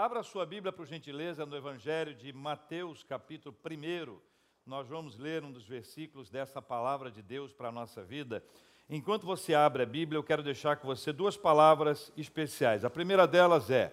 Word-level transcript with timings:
Abra 0.00 0.22
sua 0.22 0.46
Bíblia, 0.46 0.72
por 0.72 0.86
gentileza, 0.86 1.44
no 1.44 1.56
Evangelho 1.56 2.14
de 2.14 2.32
Mateus, 2.32 3.02
capítulo 3.02 3.52
1. 3.68 4.16
Nós 4.64 4.86
vamos 4.86 5.18
ler 5.18 5.42
um 5.42 5.50
dos 5.50 5.66
versículos 5.66 6.30
dessa 6.30 6.62
palavra 6.62 7.10
de 7.10 7.20
Deus 7.20 7.52
para 7.52 7.70
a 7.70 7.72
nossa 7.72 8.04
vida. 8.04 8.40
Enquanto 8.88 9.26
você 9.26 9.56
abre 9.56 9.82
a 9.82 9.86
Bíblia, 9.86 10.16
eu 10.16 10.22
quero 10.22 10.40
deixar 10.40 10.76
com 10.76 10.86
você 10.86 11.12
duas 11.12 11.36
palavras 11.36 12.12
especiais. 12.16 12.84
A 12.84 12.90
primeira 12.90 13.26
delas 13.26 13.72
é: 13.72 13.92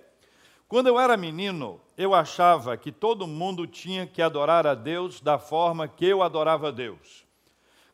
quando 0.68 0.86
eu 0.86 1.00
era 1.00 1.18
menino, 1.18 1.82
eu 1.98 2.14
achava 2.14 2.78
que 2.78 2.92
todo 2.92 3.26
mundo 3.26 3.66
tinha 3.66 4.06
que 4.06 4.22
adorar 4.22 4.68
a 4.68 4.76
Deus 4.76 5.20
da 5.20 5.40
forma 5.40 5.88
que 5.88 6.06
eu 6.06 6.22
adorava 6.22 6.68
a 6.68 6.72
Deus. 6.72 7.26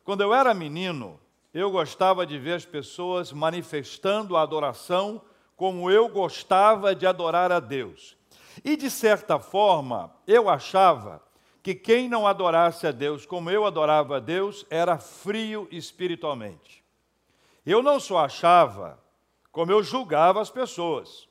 Quando 0.04 0.20
eu 0.20 0.34
era 0.34 0.52
menino, 0.52 1.18
eu 1.54 1.70
gostava 1.70 2.26
de 2.26 2.38
ver 2.38 2.56
as 2.56 2.66
pessoas 2.66 3.32
manifestando 3.32 4.36
a 4.36 4.42
adoração 4.42 5.22
como 5.62 5.88
eu 5.88 6.08
gostava 6.08 6.92
de 6.92 7.06
adorar 7.06 7.52
a 7.52 7.60
Deus. 7.60 8.16
E 8.64 8.76
de 8.76 8.90
certa 8.90 9.38
forma, 9.38 10.12
eu 10.26 10.50
achava 10.50 11.22
que 11.62 11.72
quem 11.72 12.08
não 12.08 12.26
adorasse 12.26 12.84
a 12.84 12.90
Deus 12.90 13.24
como 13.24 13.48
eu 13.48 13.64
adorava 13.64 14.16
a 14.16 14.18
Deus 14.18 14.66
era 14.68 14.98
frio 14.98 15.68
espiritualmente. 15.70 16.82
Eu 17.64 17.80
não 17.80 18.00
só 18.00 18.24
achava, 18.24 18.98
como 19.52 19.70
eu 19.70 19.84
julgava 19.84 20.42
as 20.42 20.50
pessoas. 20.50 21.28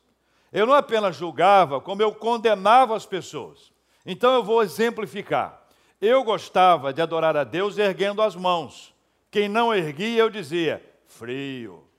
Eu 0.49 0.65
não 0.65 0.75
apenas 0.75 1.17
julgava, 1.17 1.81
como 1.81 2.01
eu 2.01 2.15
condenava 2.15 2.95
as 2.95 3.05
pessoas. 3.05 3.69
Então 4.05 4.33
eu 4.33 4.43
vou 4.45 4.63
exemplificar. 4.63 5.61
Eu 5.99 6.23
gostava 6.23 6.93
de 6.93 7.01
adorar 7.01 7.35
a 7.35 7.43
Deus 7.43 7.77
erguendo 7.77 8.21
as 8.21 8.33
mãos. 8.33 8.95
Quem 9.29 9.49
não 9.49 9.75
erguia, 9.75 10.21
eu 10.21 10.29
dizia, 10.29 10.81
frio. 11.05 11.90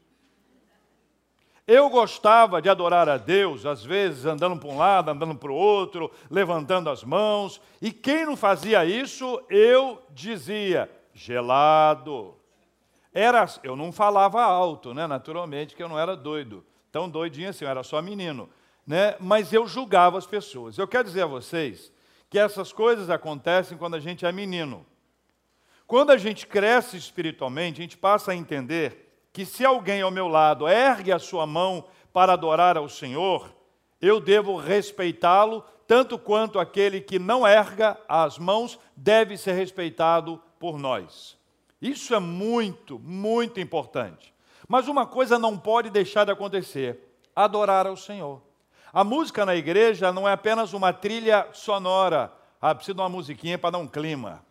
Eu 1.66 1.88
gostava 1.88 2.60
de 2.60 2.68
adorar 2.68 3.08
a 3.08 3.16
Deus, 3.16 3.64
às 3.64 3.84
vezes 3.84 4.27
andando 4.27 4.58
para 4.58 4.68
um 4.68 4.77
lado, 4.77 5.10
andando 5.10 5.36
para 5.36 5.52
o 5.52 5.55
outro, 5.55 6.10
levantando 6.28 6.91
as 6.91 7.04
mãos, 7.04 7.60
e 7.80 7.92
quem 7.92 8.27
não 8.27 8.36
fazia 8.36 8.84
isso, 8.84 9.41
eu 9.48 10.02
dizia, 10.10 10.91
gelado. 11.14 12.34
Era, 13.14 13.46
eu 13.62 13.77
não 13.77 13.92
falava 13.92 14.42
alto, 14.42 14.92
né? 14.92 15.06
naturalmente, 15.06 15.77
que 15.77 15.82
eu 15.82 15.88
não 15.88 15.98
era 15.98 16.16
doido, 16.16 16.64
tão 16.91 17.08
doidinho 17.08 17.50
assim, 17.50 17.64
eu 17.64 17.70
era 17.70 17.84
só 17.84 18.02
menino, 18.02 18.50
né? 18.84 19.14
mas 19.20 19.52
eu 19.52 19.66
julgava 19.66 20.19
as 20.19 20.26
pessoas. 20.26 20.76
Eu 20.76 20.88
quero 20.88 21.04
dizer 21.04 21.22
a 21.22 21.26
vocês 21.26 21.92
que 22.28 22.41
essas 22.41 22.72
coisas 22.72 23.08
acontecem 23.08 23.78
quando 23.78 23.94
a 23.94 24.00
gente 24.00 24.26
é 24.26 24.32
menino. 24.32 24.84
Quando 25.86 26.10
a 26.10 26.16
gente 26.16 26.47
cresce 26.47 26.97
espiritualmente, 26.97 27.80
a 27.80 27.82
gente 27.82 27.98
passa 27.98 28.32
a 28.32 28.34
entender 28.34 29.11
que 29.33 29.47
se 29.47 29.64
alguém 29.64 30.02
ao 30.02 30.11
meu 30.11 30.28
lado 30.28 30.69
ergue 30.69 31.11
a 31.11 31.19
sua 31.19 31.47
mão 31.47 31.84
para 32.12 32.34
adorar 32.34 32.77
ao 32.77 32.88
Senhor, 32.88 33.50
eu 34.00 34.20
devo 34.20 34.56
respeitá-lo, 34.56 35.64
tanto 35.86 36.19
quanto 36.19 36.58
aquele 36.58 37.00
que 37.00 37.19
não 37.19 37.47
erga 37.47 37.98
as 38.08 38.38
mãos 38.38 38.78
deve 38.97 39.36
ser 39.36 39.53
respeitado 39.53 40.41
por 40.58 40.78
nós. 40.78 41.38
Isso 41.80 42.14
é 42.14 42.19
muito, 42.19 42.98
muito 42.98 43.58
importante. 43.58 44.33
Mas 44.69 44.86
uma 44.86 45.06
coisa 45.06 45.38
não 45.38 45.58
pode 45.58 45.91
deixar 45.91 46.25
de 46.25 46.30
acontecer: 46.30 47.16
adorar 47.34 47.86
ao 47.86 47.97
Senhor. 47.97 48.41
A 48.92 49.03
música 49.03 49.47
na 49.47 49.56
igreja 49.56 50.12
não 50.12 50.28
é 50.28 50.33
apenas 50.33 50.72
uma 50.75 50.92
trilha 50.92 51.48
sonora, 51.53 52.33
ah, 52.60 52.75
precisa 52.75 52.94
de 52.94 53.00
uma 53.00 53.08
musiquinha 53.08 53.58
para 53.58 53.70
dar 53.70 53.78
um 53.78 53.88
clima. 53.88 54.44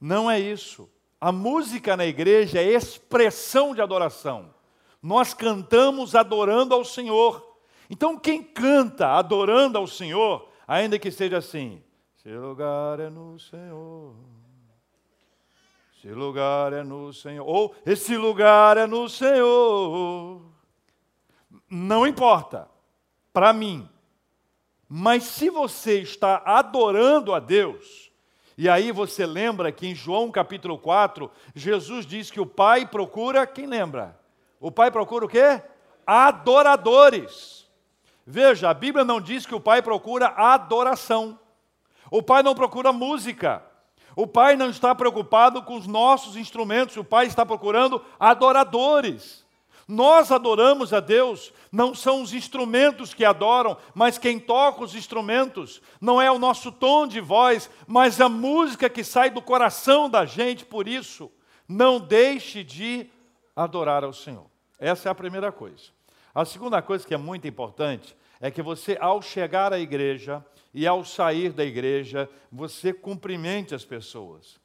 Não 0.00 0.30
é 0.30 0.38
isso. 0.38 0.88
A 1.22 1.30
música 1.30 1.96
na 1.96 2.04
igreja 2.04 2.60
é 2.60 2.72
expressão 2.72 3.76
de 3.76 3.80
adoração. 3.80 4.52
Nós 5.00 5.32
cantamos 5.32 6.16
adorando 6.16 6.74
ao 6.74 6.84
Senhor. 6.84 7.60
Então, 7.88 8.18
quem 8.18 8.42
canta 8.42 9.06
adorando 9.06 9.78
ao 9.78 9.86
Senhor, 9.86 10.48
ainda 10.66 10.98
que 10.98 11.12
seja 11.12 11.38
assim: 11.38 11.80
se 12.16 12.28
lugar 12.28 12.98
é 12.98 13.08
no 13.08 13.38
Senhor, 13.38 14.16
esse 15.96 16.10
lugar 16.10 16.72
é 16.72 16.82
no 16.82 17.12
Senhor, 17.12 17.48
ou 17.48 17.72
esse 17.86 18.16
lugar 18.16 18.76
é 18.76 18.88
no 18.88 19.08
Senhor. 19.08 20.42
Não 21.70 22.04
importa, 22.04 22.68
para 23.32 23.52
mim. 23.52 23.88
Mas 24.88 25.22
se 25.22 25.48
você 25.50 26.00
está 26.00 26.42
adorando 26.44 27.32
a 27.32 27.38
Deus, 27.38 28.11
e 28.56 28.68
aí 28.68 28.92
você 28.92 29.24
lembra 29.24 29.72
que 29.72 29.86
em 29.86 29.94
João 29.94 30.30
capítulo 30.30 30.78
4, 30.78 31.30
Jesus 31.54 32.04
diz 32.06 32.30
que 32.30 32.40
o 32.40 32.46
Pai 32.46 32.86
procura, 32.86 33.46
quem 33.46 33.66
lembra? 33.66 34.18
O 34.60 34.70
Pai 34.70 34.90
procura 34.90 35.24
o 35.24 35.28
quê? 35.28 35.62
Adoradores. 36.06 37.66
Veja, 38.26 38.70
a 38.70 38.74
Bíblia 38.74 39.04
não 39.04 39.20
diz 39.20 39.46
que 39.46 39.54
o 39.54 39.60
Pai 39.60 39.82
procura 39.82 40.28
adoração. 40.28 41.38
O 42.10 42.22
Pai 42.22 42.42
não 42.42 42.54
procura 42.54 42.92
música. 42.92 43.62
O 44.14 44.26
Pai 44.26 44.56
não 44.56 44.68
está 44.68 44.94
preocupado 44.94 45.62
com 45.62 45.76
os 45.76 45.86
nossos 45.86 46.36
instrumentos, 46.36 46.96
o 46.96 47.04
Pai 47.04 47.26
está 47.26 47.46
procurando 47.46 48.04
adoradores. 48.20 49.41
Nós 49.88 50.30
adoramos 50.30 50.92
a 50.92 51.00
Deus, 51.00 51.52
não 51.70 51.94
são 51.94 52.22
os 52.22 52.32
instrumentos 52.32 53.12
que 53.12 53.24
adoram, 53.24 53.76
mas 53.94 54.18
quem 54.18 54.38
toca 54.38 54.84
os 54.84 54.94
instrumentos. 54.94 55.82
Não 56.00 56.20
é 56.20 56.30
o 56.30 56.38
nosso 56.38 56.70
tom 56.70 57.06
de 57.06 57.20
voz, 57.20 57.68
mas 57.86 58.20
a 58.20 58.28
música 58.28 58.88
que 58.88 59.02
sai 59.02 59.30
do 59.30 59.42
coração 59.42 60.08
da 60.08 60.24
gente. 60.24 60.64
Por 60.64 60.86
isso, 60.86 61.30
não 61.68 61.98
deixe 61.98 62.62
de 62.62 63.10
adorar 63.54 64.04
ao 64.04 64.12
Senhor. 64.12 64.46
Essa 64.78 65.08
é 65.08 65.12
a 65.12 65.14
primeira 65.14 65.50
coisa. 65.50 65.90
A 66.34 66.44
segunda 66.44 66.80
coisa 66.80 67.06
que 67.06 67.14
é 67.14 67.18
muito 67.18 67.46
importante 67.46 68.16
é 68.40 68.50
que 68.50 68.62
você, 68.62 68.96
ao 69.00 69.20
chegar 69.20 69.72
à 69.72 69.78
igreja 69.78 70.44
e 70.72 70.86
ao 70.86 71.04
sair 71.04 71.52
da 71.52 71.64
igreja, 71.64 72.28
você 72.50 72.92
cumprimente 72.92 73.74
as 73.74 73.84
pessoas. 73.84 74.61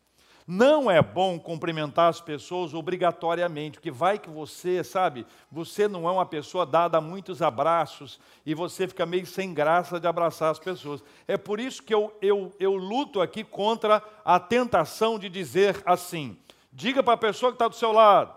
Não 0.50 0.90
é 0.90 1.02
bom 1.02 1.38
cumprimentar 1.38 2.08
as 2.08 2.22
pessoas 2.22 2.74
obrigatoriamente, 2.74 3.80
porque 3.80 3.92
vai 3.92 4.18
que 4.18 4.30
você, 4.30 4.82
sabe, 4.82 5.28
você 5.52 5.90
não 5.90 6.08
é 6.08 6.12
uma 6.14 6.26
pessoa 6.26 6.66
dada 6.66 7.00
a 7.00 7.02
muitos 7.02 7.42
abraços 7.42 8.18
e 8.46 8.56
você 8.56 8.88
fica 8.88 9.06
meio 9.06 9.26
sem 9.26 9.54
graça 9.54 10.00
de 10.00 10.08
abraçar 10.08 10.50
as 10.50 10.58
pessoas. 10.58 11.04
É 11.28 11.36
por 11.36 11.60
isso 11.60 11.84
que 11.84 11.94
eu, 11.94 12.16
eu, 12.22 12.54
eu 12.62 12.76
luto 12.78 13.20
aqui 13.20 13.44
contra 13.44 14.02
a 14.24 14.40
tentação 14.40 15.20
de 15.20 15.28
dizer 15.28 15.84
assim: 15.86 16.38
diga 16.72 17.04
para 17.04 17.16
a 17.16 17.18
pessoa 17.18 17.52
que 17.52 17.56
está 17.56 17.68
do 17.68 17.76
seu 17.76 17.92
lado, 17.92 18.34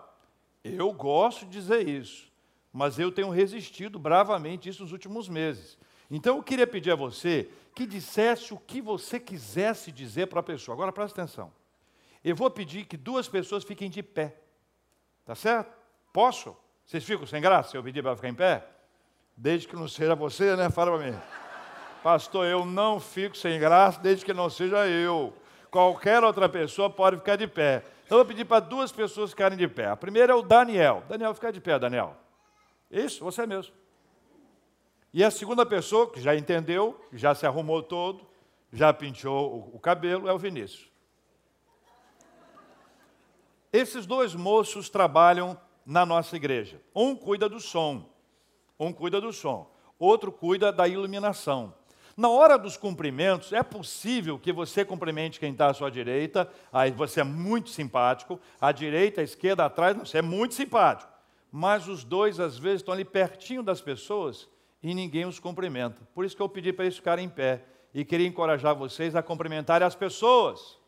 eu 0.65 0.91
gosto 0.91 1.45
de 1.45 1.51
dizer 1.51 1.87
isso, 1.87 2.29
mas 2.73 2.99
eu 2.99 3.09
tenho 3.09 3.29
resistido 3.29 3.97
bravamente 3.97 4.67
isso 4.67 4.83
nos 4.83 4.91
últimos 4.91 5.29
meses. 5.29 5.77
Então 6.09 6.35
eu 6.35 6.43
queria 6.43 6.67
pedir 6.67 6.91
a 6.91 6.95
você 6.95 7.49
que 7.73 7.85
dissesse 7.85 8.53
o 8.53 8.57
que 8.57 8.81
você 8.81 9.17
quisesse 9.17 9.93
dizer 9.93 10.27
para 10.27 10.41
a 10.41 10.43
pessoa. 10.43 10.75
Agora 10.75 10.91
presta 10.91 11.21
atenção. 11.21 11.60
Eu 12.23 12.35
vou 12.35 12.49
pedir 12.49 12.85
que 12.85 12.95
duas 12.95 13.27
pessoas 13.27 13.63
fiquem 13.63 13.89
de 13.89 14.03
pé. 14.03 14.37
Tá 15.25 15.35
certo? 15.35 15.75
Posso? 16.13 16.55
Vocês 16.85 17.03
ficam 17.03 17.25
sem 17.25 17.41
graça 17.41 17.71
se 17.71 17.77
eu 17.77 17.83
pedir 17.83 18.03
para 18.03 18.15
ficar 18.15 18.29
em 18.29 18.33
pé? 18.33 18.65
Desde 19.35 19.67
que 19.67 19.75
não 19.75 19.87
seja 19.87 20.13
você, 20.13 20.55
né? 20.55 20.69
Fala 20.69 20.97
para 20.97 21.11
mim. 21.11 21.17
Pastor, 22.03 22.45
eu 22.45 22.65
não 22.65 22.99
fico 22.99 23.37
sem 23.37 23.59
graça 23.59 23.99
desde 23.99 24.25
que 24.25 24.33
não 24.33 24.49
seja 24.49 24.87
eu. 24.87 25.33
Qualquer 25.69 26.23
outra 26.23 26.49
pessoa 26.49 26.89
pode 26.89 27.17
ficar 27.17 27.37
de 27.37 27.47
pé. 27.47 27.83
Então 28.05 28.17
eu 28.17 28.25
vou 28.25 28.25
pedir 28.25 28.43
para 28.43 28.59
duas 28.59 28.91
pessoas 28.91 29.29
ficarem 29.29 29.57
de 29.57 29.67
pé. 29.67 29.87
A 29.87 29.95
primeira 29.95 30.33
é 30.33 30.35
o 30.35 30.41
Daniel. 30.41 31.03
Daniel, 31.07 31.33
fica 31.33 31.51
de 31.51 31.61
pé, 31.61 31.79
Daniel. 31.79 32.17
Isso, 32.89 33.23
você 33.23 33.47
mesmo. 33.47 33.73
E 35.13 35.23
a 35.23 35.31
segunda 35.31 35.65
pessoa, 35.65 36.11
que 36.11 36.19
já 36.19 36.35
entendeu, 36.35 36.99
já 37.13 37.33
se 37.33 37.45
arrumou 37.45 37.81
todo, 37.81 38.27
já 38.71 38.91
pintou 38.93 39.71
o 39.73 39.79
cabelo, 39.79 40.27
é 40.27 40.33
o 40.33 40.37
Vinícius. 40.37 40.90
Esses 43.73 44.05
dois 44.05 44.35
moços 44.35 44.89
trabalham 44.89 45.57
na 45.85 46.05
nossa 46.05 46.35
igreja. 46.35 46.81
Um 46.93 47.15
cuida 47.15 47.47
do 47.47 47.59
som, 47.59 48.09
um 48.79 48.91
cuida 48.91 49.21
do 49.21 49.31
som, 49.31 49.71
outro 49.97 50.31
cuida 50.31 50.71
da 50.71 50.87
iluminação. 50.87 51.73
Na 52.17 52.29
hora 52.29 52.57
dos 52.57 52.75
cumprimentos, 52.75 53.53
é 53.53 53.63
possível 53.63 54.37
que 54.37 54.51
você 54.51 54.83
cumprimente 54.83 55.39
quem 55.39 55.53
está 55.53 55.67
à 55.67 55.73
sua 55.73 55.89
direita, 55.89 56.51
aí 56.71 56.91
você 56.91 57.21
é 57.21 57.23
muito 57.23 57.69
simpático, 57.69 58.39
à 58.59 58.71
direita, 58.71 59.21
à 59.21 59.23
esquerda, 59.23 59.65
atrás, 59.65 59.97
você 59.97 60.17
é 60.17 60.21
muito 60.21 60.53
simpático. 60.53 61.11
Mas 61.49 61.87
os 61.87 62.03
dois, 62.03 62.39
às 62.39 62.57
vezes, 62.57 62.81
estão 62.81 62.93
ali 62.93 63.05
pertinho 63.05 63.63
das 63.63 63.81
pessoas 63.81 64.49
e 64.83 64.93
ninguém 64.93 65.25
os 65.25 65.39
cumprimenta. 65.39 66.01
Por 66.13 66.25
isso 66.25 66.35
que 66.35 66.41
eu 66.41 66.49
pedi 66.49 66.73
para 66.73 66.85
eles 66.85 66.97
ficarem 66.97 67.25
em 67.25 67.29
pé. 67.29 67.65
E 67.93 68.05
queria 68.05 68.27
encorajar 68.27 68.73
vocês 68.73 69.15
a 69.15 69.21
cumprimentarem 69.21 69.85
as 69.85 69.95
pessoas. 69.95 70.80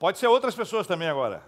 Pode 0.00 0.18
ser 0.18 0.28
outras 0.28 0.54
pessoas 0.54 0.86
também 0.86 1.06
agora. 1.06 1.42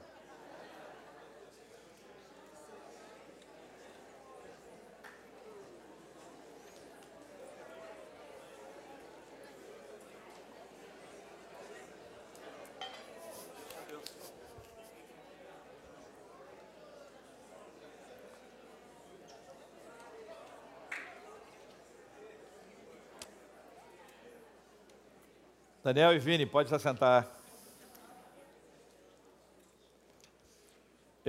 Daniel 25.82 26.14
e 26.14 26.19
Vini, 26.19 26.44
pode 26.44 26.69
se 26.69 26.75
assentar. 26.75 27.42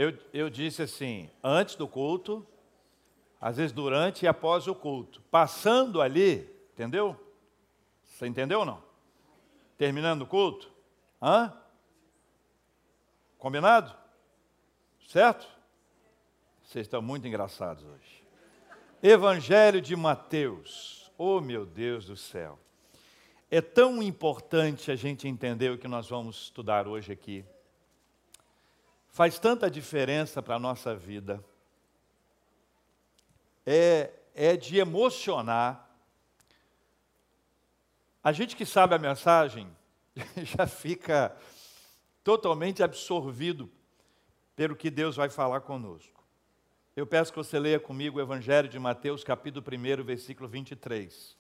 Eu, 0.04 0.18
eu 0.34 0.50
disse 0.50 0.82
assim, 0.82 1.30
antes 1.42 1.76
do 1.76 1.88
culto, 1.88 2.46
às 3.40 3.56
vezes 3.56 3.72
durante 3.72 4.26
e 4.26 4.28
após 4.28 4.68
o 4.68 4.76
culto. 4.76 5.22
Passando 5.32 6.02
ali, 6.02 6.50
entendeu? 6.74 7.18
Você 8.04 8.28
entendeu 8.28 8.60
ou 8.60 8.66
não? 8.66 8.84
Terminando 9.78 10.24
o 10.24 10.28
culto? 10.28 10.70
Hã? 11.22 11.54
Combinado? 13.38 13.96
Certo? 15.08 15.48
Vocês 16.62 16.86
estão 16.86 17.02
muito 17.02 17.26
engraçados 17.26 17.86
hoje. 17.86 18.24
Evangelho 19.02 19.80
de 19.80 19.96
Mateus. 19.96 21.10
Oh, 21.18 21.40
meu 21.40 21.66
Deus 21.66 22.08
do 22.08 22.18
céu. 22.18 22.60
É 23.50 23.62
tão 23.62 24.04
importante 24.04 24.92
a 24.92 24.98
gente 24.98 25.30
entender 25.30 25.72
o 25.72 25.78
que 25.78 25.88
nós 25.88 26.10
vamos 26.10 26.44
estudar 26.44 26.90
hoje 26.90 27.14
aqui. 27.14 27.46
Faz 29.14 29.38
tanta 29.38 29.70
diferença 29.70 30.42
para 30.42 30.56
a 30.56 30.60
nossa 30.60 30.96
vida. 30.96 31.46
É, 33.64 34.12
é 34.34 34.58
de 34.58 34.80
emocionar. 34.80 35.88
A 38.24 38.32
gente 38.32 38.56
que 38.56 38.66
sabe 38.66 38.96
a 38.96 38.98
mensagem 38.98 39.70
já 40.42 40.66
fica 40.66 41.38
totalmente 42.24 42.82
absorvido 42.82 43.70
pelo 44.56 44.76
que 44.76 44.90
Deus 44.90 45.16
vai 45.16 45.30
falar 45.30 45.62
conosco. 45.62 46.24
Eu 46.96 47.06
peço 47.06 47.32
que 47.32 47.38
você 47.38 47.60
leia 47.60 47.80
comigo 47.80 48.18
o 48.18 48.22
Evangelho 48.22 48.68
de 48.68 48.80
Mateus, 48.80 49.24
capítulo 49.24 49.64
1, 49.64 50.04
versículo 50.04 50.50
23. 50.50 51.38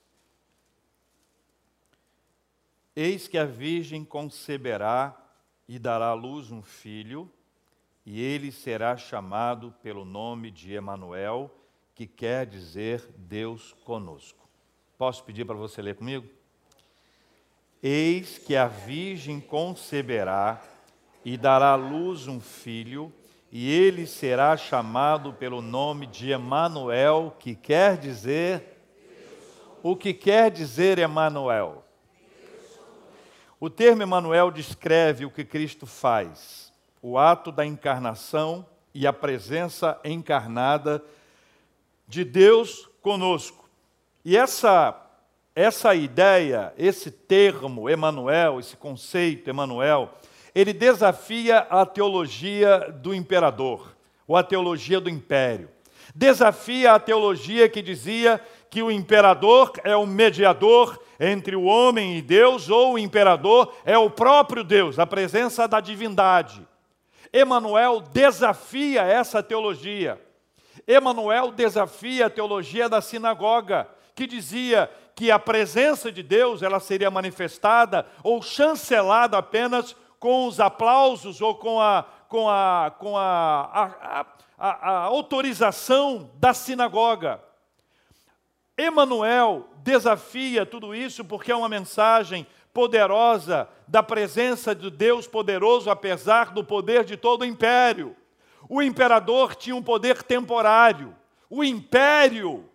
Eis 2.95 3.27
que 3.27 3.39
a 3.39 3.45
Virgem 3.45 4.05
conceberá 4.05 5.19
e 5.67 5.79
dará 5.79 6.09
à 6.09 6.13
luz 6.13 6.51
um 6.51 6.61
filho, 6.61 7.31
e 8.05 8.21
ele 8.21 8.51
será 8.51 8.97
chamado 8.97 9.73
pelo 9.81 10.03
nome 10.03 10.51
de 10.51 10.73
Emanuel, 10.73 11.49
que 11.95 12.05
quer 12.05 12.45
dizer 12.45 13.07
Deus 13.17 13.73
conosco. 13.85 14.47
Posso 14.97 15.23
pedir 15.23 15.45
para 15.45 15.55
você 15.55 15.81
ler 15.81 15.95
comigo? 15.95 16.27
Eis 17.81 18.37
que 18.37 18.55
a 18.55 18.67
Virgem 18.67 19.39
conceberá 19.39 20.61
e 21.23 21.37
dará 21.37 21.71
à 21.71 21.75
luz 21.75 22.27
um 22.27 22.39
filho, 22.39 23.11
e 23.51 23.71
ele 23.71 24.07
será 24.07 24.57
chamado 24.57 25.33
pelo 25.33 25.61
nome 25.61 26.07
de 26.07 26.31
Emanuel, 26.31 27.35
que 27.39 27.55
quer 27.55 27.97
dizer 27.97 28.73
o 29.83 29.95
que 29.95 30.13
quer 30.13 30.49
dizer 30.49 30.97
Emanuel? 30.97 31.83
O 33.59 33.69
termo 33.69 34.01
Emanuel 34.01 34.49
descreve 34.49 35.25
o 35.25 35.31
que 35.31 35.45
Cristo 35.45 35.85
faz, 35.85 36.72
o 37.03 37.17
ato 37.17 37.51
da 37.51 37.65
encarnação 37.65 38.65
e 38.93 39.05
a 39.05 39.11
presença 39.11 39.99
encarnada 40.05 41.03
de 42.07 42.23
Deus 42.23 42.89
conosco. 43.01 43.69
E 44.23 44.37
essa 44.37 44.99
essa 45.55 45.93
ideia, 45.93 46.73
esse 46.77 47.11
termo 47.11 47.87
Emanuel, 47.87 48.59
esse 48.59 48.75
conceito 48.75 49.49
Emanuel, 49.49 50.09
ele 50.55 50.73
desafia 50.73 51.59
a 51.59 51.85
teologia 51.85 52.91
do 53.01 53.13
imperador, 53.13 53.95
ou 54.27 54.35
a 54.35 54.41
teologia 54.41 54.99
do 54.99 55.11
império. 55.11 55.69
Desafia 56.15 56.93
a 56.93 56.99
teologia 56.99 57.69
que 57.69 57.83
dizia 57.83 58.41
que 58.69 58.81
o 58.81 58.89
imperador 58.89 59.73
é 59.83 59.95
o 59.95 60.07
mediador 60.07 60.99
entre 61.19 61.55
o 61.55 61.63
homem 61.63 62.17
e 62.17 62.21
Deus, 62.21 62.69
ou 62.69 62.93
o 62.93 62.99
imperador 62.99 63.75
é 63.85 63.97
o 63.97 64.09
próprio 64.09 64.63
Deus, 64.63 64.97
a 64.97 65.05
presença 65.05 65.67
da 65.67 65.79
divindade. 65.79 66.65
Emanuel 67.33 67.99
desafia 67.99 69.01
essa 69.01 69.41
teologia. 69.41 70.21
Emanuel 70.87 71.51
desafia 71.51 72.27
a 72.27 72.29
teologia 72.29 72.87
da 72.87 73.01
sinagoga, 73.01 73.89
que 74.13 74.27
dizia 74.27 74.89
que 75.15 75.31
a 75.31 75.39
presença 75.39 76.11
de 76.11 76.21
Deus 76.21 76.61
ela 76.61 76.79
seria 76.79 77.09
manifestada 77.09 78.05
ou 78.23 78.41
chancelada 78.41 79.37
apenas 79.37 79.95
com 80.19 80.47
os 80.47 80.59
aplausos 80.59 81.41
ou 81.41 81.55
com 81.55 81.81
a, 81.81 82.05
com 82.29 82.47
a, 82.47 82.93
com 82.99 83.17
a, 83.17 83.21
a, 83.73 84.25
a, 84.57 84.91
a 84.91 84.97
autorização 85.05 86.29
da 86.35 86.53
sinagoga. 86.53 87.43
Emanuel 88.77 89.69
desafia 89.77 90.65
tudo 90.65 90.95
isso 90.95 91.25
porque 91.25 91.51
é 91.51 91.55
uma 91.55 91.69
mensagem 91.69 92.45
poderosa 92.73 93.69
da 93.87 94.01
presença 94.01 94.73
de 94.73 94.89
Deus 94.89 95.27
poderoso, 95.27 95.89
apesar 95.89 96.51
do 96.51 96.63
poder 96.63 97.03
de 97.03 97.15
todo 97.15 97.41
o 97.41 97.45
império. 97.45 98.15
O 98.67 98.81
imperador 98.81 99.55
tinha 99.55 99.75
um 99.75 99.83
poder 99.83 100.23
temporário. 100.23 101.15
O 101.49 101.63
império, 101.63 102.67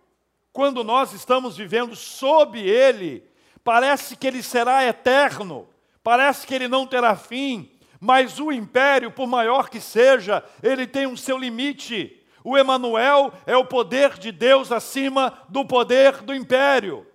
quando 0.53 0.83
nós 0.83 1.11
estamos 1.11 1.57
vivendo 1.57 1.95
sob 1.95 2.57
ele, 2.59 3.23
parece 3.63 4.15
que 4.15 4.25
ele 4.25 4.41
será 4.41 4.85
eterno, 4.85 5.67
parece 6.01 6.47
que 6.47 6.55
ele 6.55 6.67
não 6.67 6.87
terá 6.87 7.15
fim, 7.15 7.69
mas 7.99 8.39
o 8.39 8.51
império, 8.51 9.11
por 9.11 9.27
maior 9.27 9.69
que 9.69 9.81
seja, 9.81 10.41
ele 10.63 10.87
tem 10.87 11.05
um 11.05 11.17
seu 11.17 11.37
limite. 11.37 12.15
O 12.41 12.57
Emanuel 12.57 13.33
é 13.45 13.57
o 13.57 13.65
poder 13.65 14.17
de 14.17 14.31
Deus 14.31 14.71
acima 14.71 15.45
do 15.49 15.65
poder 15.65 16.21
do 16.21 16.33
império. 16.33 17.05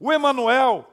O 0.00 0.10
Emanuel 0.10 0.88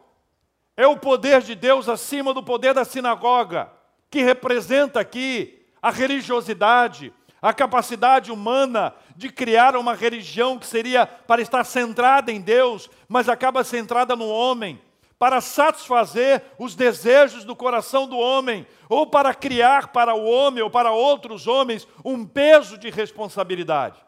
é 0.82 0.88
o 0.88 0.98
poder 0.98 1.42
de 1.42 1.54
Deus 1.54 1.88
acima 1.88 2.34
do 2.34 2.42
poder 2.42 2.74
da 2.74 2.84
sinagoga, 2.84 3.72
que 4.10 4.24
representa 4.24 5.00
aqui 5.00 5.64
a 5.80 5.92
religiosidade, 5.92 7.14
a 7.40 7.54
capacidade 7.54 8.32
humana 8.32 8.94
de 9.16 9.30
criar 9.30 9.76
uma 9.76 9.94
religião 9.94 10.58
que 10.58 10.66
seria 10.66 11.06
para 11.06 11.42
estar 11.42 11.64
centrada 11.66 12.32
em 12.32 12.42
Deus, 12.42 12.90
mas 13.08 13.30
acaba 13.30 13.64
centrada 13.64 14.16
no 14.16 14.28
homem 14.28 14.82
para 15.20 15.40
satisfazer 15.40 16.42
os 16.58 16.74
desejos 16.74 17.46
do 17.46 17.56
coração 17.56 18.08
do 18.08 18.18
homem, 18.18 18.66
ou 18.90 19.06
para 19.06 19.36
criar 19.36 19.90
para 19.90 20.16
o 20.16 20.26
homem 20.26 20.64
ou 20.64 20.70
para 20.72 20.92
outros 20.92 21.46
homens 21.46 21.88
um 22.04 22.26
peso 22.26 22.76
de 22.76 22.90
responsabilidade. 22.90 24.04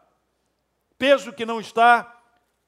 Peso 0.98 1.32
que 1.32 1.46
não 1.46 1.60
está 1.60 2.20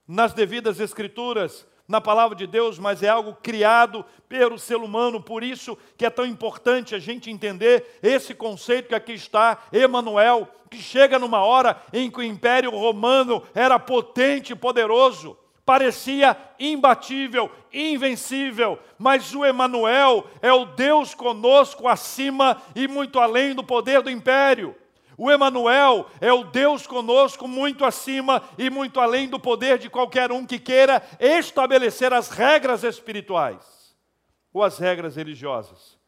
nas 0.07 0.33
devidas 0.33 0.79
escrituras, 0.79 1.67
na 1.87 2.01
palavra 2.01 2.37
de 2.37 2.47
Deus, 2.47 2.79
mas 2.79 3.03
é 3.03 3.09
algo 3.09 3.37
criado 3.43 4.05
pelo 4.29 4.59
ser 4.59 4.77
humano, 4.77 5.23
por 5.23 5.43
isso 5.43 5.79
que 5.97 6.05
é 6.05 6.11
tão 6.11 6.27
importante 6.27 6.95
a 6.95 6.99
gente 6.99 7.31
entender 7.31 7.99
esse 8.03 8.35
conceito 8.35 8.89
que 8.89 8.95
aqui 8.95 9.13
está, 9.13 9.59
Emanuel, 9.73 10.49
que 10.69 10.79
chega 10.79 11.19
numa 11.19 11.45
hora 11.45 11.81
em 11.93 12.11
que 12.11 12.19
o 12.19 12.23
Império 12.23 12.71
Romano 12.71 13.43
era 13.55 13.79
potente 13.79 14.53
e 14.53 14.57
poderoso 14.57 15.37
parecia 15.67 16.37
imbatível, 16.61 17.51
invencível, 17.73 18.79
mas 18.97 19.35
o 19.35 19.45
Emanuel 19.45 20.25
é 20.41 20.53
o 20.53 20.65
Deus 20.65 21.13
conosco 21.13 21.89
acima 21.89 22.63
e 22.73 22.87
muito 22.87 23.19
além 23.19 23.53
do 23.53 23.65
poder 23.65 24.01
do 24.01 24.09
império. 24.09 24.77
O 25.17 25.31
Emanuel 25.31 26.09
é 26.21 26.33
o 26.33 26.45
Deus 26.45 26.87
conosco 26.87 27.49
muito 27.49 27.85
acima 27.85 28.43
e 28.59 28.69
muito 28.69 29.01
além 29.01 29.29
do 29.29 29.41
poder 29.41 29.79
de 29.79 29.89
qualquer 29.89 30.31
um 30.31 30.45
que 30.45 30.59
queira 30.59 31.03
estabelecer 31.19 32.13
as 32.13 32.29
regras 32.29 32.85
espirituais 32.85 33.97
ou 34.53 34.63
as 34.63 34.79
regras 34.79 35.17
religiosas. 35.17 35.99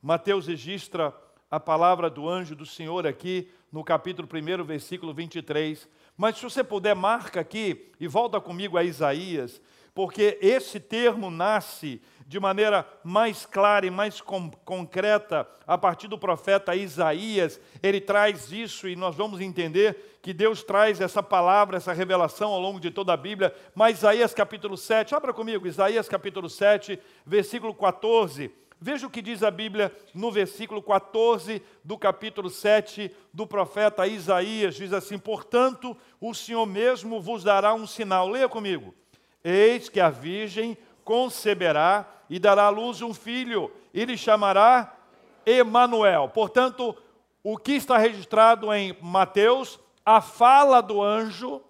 Mateus 0.00 0.46
registra 0.46 1.14
a 1.50 1.58
palavra 1.58 2.08
do 2.08 2.28
anjo 2.28 2.54
do 2.54 2.64
Senhor 2.64 3.06
aqui 3.06 3.50
no 3.72 3.82
capítulo 3.82 4.28
1, 4.32 4.64
versículo 4.64 5.12
23 5.12 5.88
mas 6.20 6.36
se 6.36 6.42
você 6.42 6.62
puder, 6.62 6.94
marca 6.94 7.40
aqui 7.40 7.92
e 7.98 8.06
volta 8.06 8.38
comigo 8.38 8.76
a 8.76 8.84
Isaías, 8.84 9.58
porque 9.94 10.36
esse 10.42 10.78
termo 10.78 11.30
nasce 11.30 12.02
de 12.30 12.38
maneira 12.38 12.86
mais 13.02 13.44
clara 13.44 13.84
e 13.84 13.90
mais 13.90 14.20
com, 14.20 14.52
concreta 14.64 15.48
a 15.66 15.76
partir 15.76 16.06
do 16.06 16.16
profeta 16.16 16.76
Isaías. 16.76 17.60
Ele 17.82 18.00
traz 18.00 18.52
isso 18.52 18.86
e 18.86 18.94
nós 18.94 19.16
vamos 19.16 19.40
entender 19.40 20.20
que 20.22 20.32
Deus 20.32 20.62
traz 20.62 21.00
essa 21.00 21.24
palavra, 21.24 21.76
essa 21.76 21.92
revelação 21.92 22.52
ao 22.52 22.60
longo 22.60 22.78
de 22.78 22.88
toda 22.88 23.12
a 23.12 23.16
Bíblia. 23.16 23.52
Mas 23.74 23.98
Isaías 23.98 24.32
capítulo 24.32 24.76
7, 24.76 25.12
abra 25.12 25.32
comigo, 25.32 25.66
Isaías 25.66 26.08
capítulo 26.08 26.48
7, 26.48 27.00
versículo 27.26 27.74
14. 27.74 28.48
Veja 28.80 29.08
o 29.08 29.10
que 29.10 29.22
diz 29.22 29.42
a 29.42 29.50
Bíblia 29.50 29.92
no 30.14 30.30
versículo 30.30 30.80
14 30.80 31.60
do 31.82 31.98
capítulo 31.98 32.48
7 32.48 33.10
do 33.34 33.44
profeta 33.44 34.06
Isaías. 34.06 34.76
Diz 34.76 34.92
assim: 34.92 35.18
Portanto, 35.18 35.96
o 36.20 36.32
Senhor 36.32 36.64
mesmo 36.64 37.20
vos 37.20 37.42
dará 37.42 37.74
um 37.74 37.88
sinal. 37.88 38.28
Leia 38.28 38.48
comigo. 38.48 38.94
Eis 39.42 39.88
que 39.88 39.98
a 39.98 40.10
virgem 40.10 40.78
conceberá 41.02 42.19
e 42.30 42.38
dará 42.38 42.66
à 42.66 42.70
luz 42.70 43.02
um 43.02 43.12
filho, 43.12 43.70
e 43.92 44.04
lhe 44.04 44.16
chamará 44.16 44.96
Emanuel. 45.44 46.28
Portanto, 46.28 46.96
o 47.42 47.58
que 47.58 47.72
está 47.72 47.98
registrado 47.98 48.72
em 48.72 48.96
Mateus, 49.02 49.80
a 50.06 50.20
fala 50.20 50.80
do 50.80 51.02
anjo, 51.02 51.60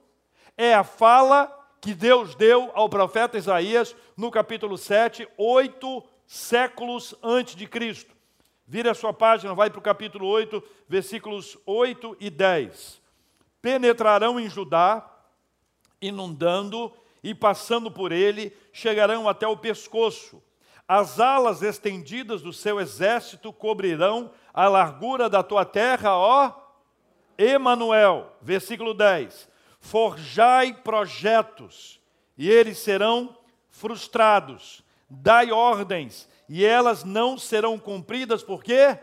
é 0.59 0.75
a 0.75 0.85
fala 0.85 1.51
que 1.81 1.95
Deus 1.95 2.35
deu 2.35 2.71
ao 2.75 2.91
profeta 2.91 3.39
Isaías 3.39 3.97
no 4.15 4.31
capítulo 4.31 4.77
7, 4.77 5.27
oito 5.39 6.05
séculos 6.27 7.15
antes 7.23 7.57
de 7.57 7.67
Cristo. 7.67 8.15
Vira 8.67 8.91
a 8.91 8.95
sua 8.95 9.15
página, 9.15 9.55
vai 9.55 9.71
para 9.71 9.79
o 9.79 9.83
capítulo 9.83 10.27
8, 10.27 10.63
versículos 10.87 11.57
8 11.65 12.19
e 12.21 12.29
10. 12.29 13.01
Penetrarão 13.63 14.39
em 14.39 14.49
Judá, 14.49 15.11
inundando 16.03 16.93
e 17.23 17.35
passando 17.35 17.91
por 17.91 18.13
ele, 18.13 18.57
chegarão 18.73 19.29
até 19.29 19.47
o 19.47 19.57
pescoço. 19.57 20.43
As 20.93 21.21
alas 21.21 21.63
estendidas 21.63 22.43
do 22.43 22.53
seu 22.53 22.81
exército 22.81 23.53
cobrirão 23.53 24.33
a 24.53 24.67
largura 24.67 25.31
da 25.31 25.41
tua 25.41 25.65
terra, 25.65 26.17
ó 26.17 26.53
Emanuel. 27.39 28.37
Versículo 28.43 28.93
10 28.93 29.49
forjai 29.79 30.75
projetos, 30.75 32.01
e 32.37 32.51
eles 32.51 32.77
serão 32.79 33.39
frustrados. 33.69 34.83
Dai 35.09 35.53
ordens, 35.53 36.29
e 36.49 36.65
elas 36.65 37.05
não 37.05 37.39
serão 37.39 37.79
cumpridas, 37.79 38.43
por 38.43 38.61
quê? 38.61 38.99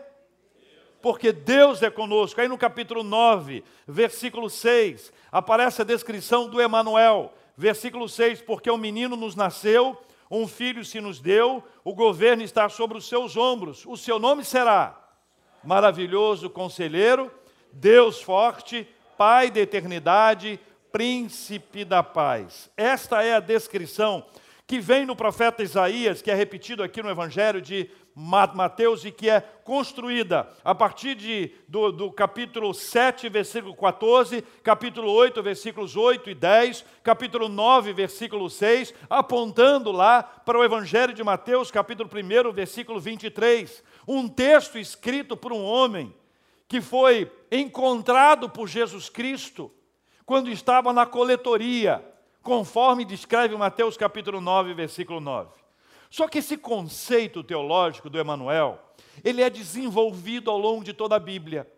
Porque 1.00 1.32
Deus 1.32 1.82
é 1.82 1.88
conosco. 1.88 2.38
Aí 2.38 2.48
no 2.48 2.58
capítulo 2.58 3.02
9, 3.02 3.64
versículo 3.86 4.50
6, 4.50 5.10
aparece 5.32 5.80
a 5.80 5.86
descrição 5.86 6.50
do 6.50 6.60
Emanuel. 6.60 7.32
Versículo 7.56 8.10
6, 8.10 8.42
porque 8.42 8.70
um 8.70 8.76
menino 8.76 9.16
nos 9.16 9.34
nasceu, 9.34 9.98
um 10.30 10.46
filho 10.46 10.84
se 10.84 11.00
nos 11.00 11.20
deu, 11.20 11.64
o 11.82 11.94
governo 11.94 12.42
está 12.42 12.68
sobre 12.68 12.98
os 12.98 13.08
seus 13.08 13.36
ombros. 13.36 13.84
O 13.86 13.96
seu 13.96 14.18
nome 14.18 14.44
será 14.44 14.98
Maravilhoso 15.64 16.48
Conselheiro, 16.50 17.30
Deus 17.72 18.22
forte, 18.22 18.86
Pai 19.16 19.50
da 19.50 19.60
eternidade, 19.60 20.60
príncipe 20.92 21.84
da 21.84 22.02
paz. 22.02 22.70
Esta 22.76 23.22
é 23.22 23.34
a 23.34 23.40
descrição 23.40 24.24
que 24.68 24.78
vem 24.80 25.06
no 25.06 25.16
profeta 25.16 25.62
Isaías, 25.62 26.20
que 26.20 26.30
é 26.30 26.34
repetido 26.34 26.82
aqui 26.82 27.02
no 27.02 27.08
Evangelho 27.08 27.58
de 27.58 27.90
Mateus 28.14 29.02
e 29.02 29.10
que 29.10 29.30
é 29.30 29.40
construída 29.40 30.46
a 30.62 30.74
partir 30.74 31.14
de, 31.14 31.52
do, 31.66 31.90
do, 31.90 32.12
capítulo 32.12 32.74
7, 32.74 33.30
versículo 33.30 33.74
14, 33.74 34.42
capítulo 34.62 35.10
8, 35.10 35.42
versículos 35.42 35.96
8 35.96 36.28
e 36.28 36.34
10, 36.34 36.84
capítulo 37.02 37.48
9, 37.48 37.94
versículo 37.94 38.50
6, 38.50 38.92
apontando 39.08 39.90
lá 39.90 40.22
para 40.22 40.58
o 40.58 40.64
Evangelho 40.64 41.14
de 41.14 41.24
Mateus, 41.24 41.70
capítulo 41.70 42.10
1, 42.12 42.52
versículo 42.52 43.00
23. 43.00 43.82
Um 44.06 44.28
texto 44.28 44.78
escrito 44.78 45.34
por 45.34 45.50
um 45.50 45.64
homem 45.64 46.14
que 46.68 46.82
foi 46.82 47.32
encontrado 47.50 48.50
por 48.50 48.68
Jesus 48.68 49.08
Cristo 49.08 49.72
quando 50.26 50.50
estava 50.50 50.92
na 50.92 51.06
coletoria, 51.06 52.04
conforme 52.42 53.04
descreve 53.04 53.56
Mateus 53.56 53.96
capítulo 53.96 54.40
9, 54.40 54.74
versículo 54.74 55.20
9. 55.20 55.50
Só 56.10 56.26
que 56.26 56.38
esse 56.38 56.56
conceito 56.56 57.42
teológico 57.42 58.08
do 58.08 58.18
Emanuel, 58.18 58.78
ele 59.22 59.42
é 59.42 59.50
desenvolvido 59.50 60.50
ao 60.50 60.58
longo 60.58 60.82
de 60.82 60.92
toda 60.92 61.16
a 61.16 61.20
Bíblia. 61.20 61.70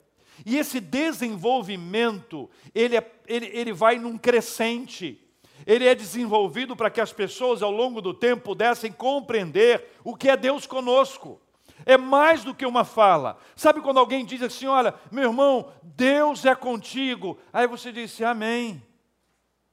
E 0.47 0.57
esse 0.57 0.81
desenvolvimento, 0.81 2.49
ele, 2.75 2.97
é, 2.97 3.13
ele, 3.27 3.47
ele 3.53 3.73
vai 3.73 3.99
num 3.99 4.17
crescente. 4.17 5.21
Ele 5.67 5.87
é 5.87 5.95
desenvolvido 5.95 6.75
para 6.75 6.91
que 6.91 7.01
as 7.01 7.13
pessoas, 7.13 7.63
ao 7.63 7.71
longo 7.71 8.01
do 8.01 8.15
tempo, 8.15 8.43
pudessem 8.43 8.91
compreender 8.91 9.85
o 10.03 10.17
que 10.17 10.31
é 10.31 10.37
Deus 10.37 10.67
conosco. 10.67 11.41
É 11.85 11.97
mais 11.97 12.45
do 12.45 12.55
que 12.55 12.65
uma 12.65 12.85
fala. 12.85 13.39
Sabe 13.57 13.81
quando 13.81 13.99
alguém 13.99 14.25
diz 14.25 14.43
assim: 14.43 14.67
Olha, 14.67 14.95
meu 15.11 15.25
irmão, 15.25 15.73
Deus 15.83 16.45
é 16.45 16.55
contigo. 16.55 17.39
Aí 17.53 17.67
você 17.67 17.93
diz: 17.93 18.21
Amém. 18.23 18.83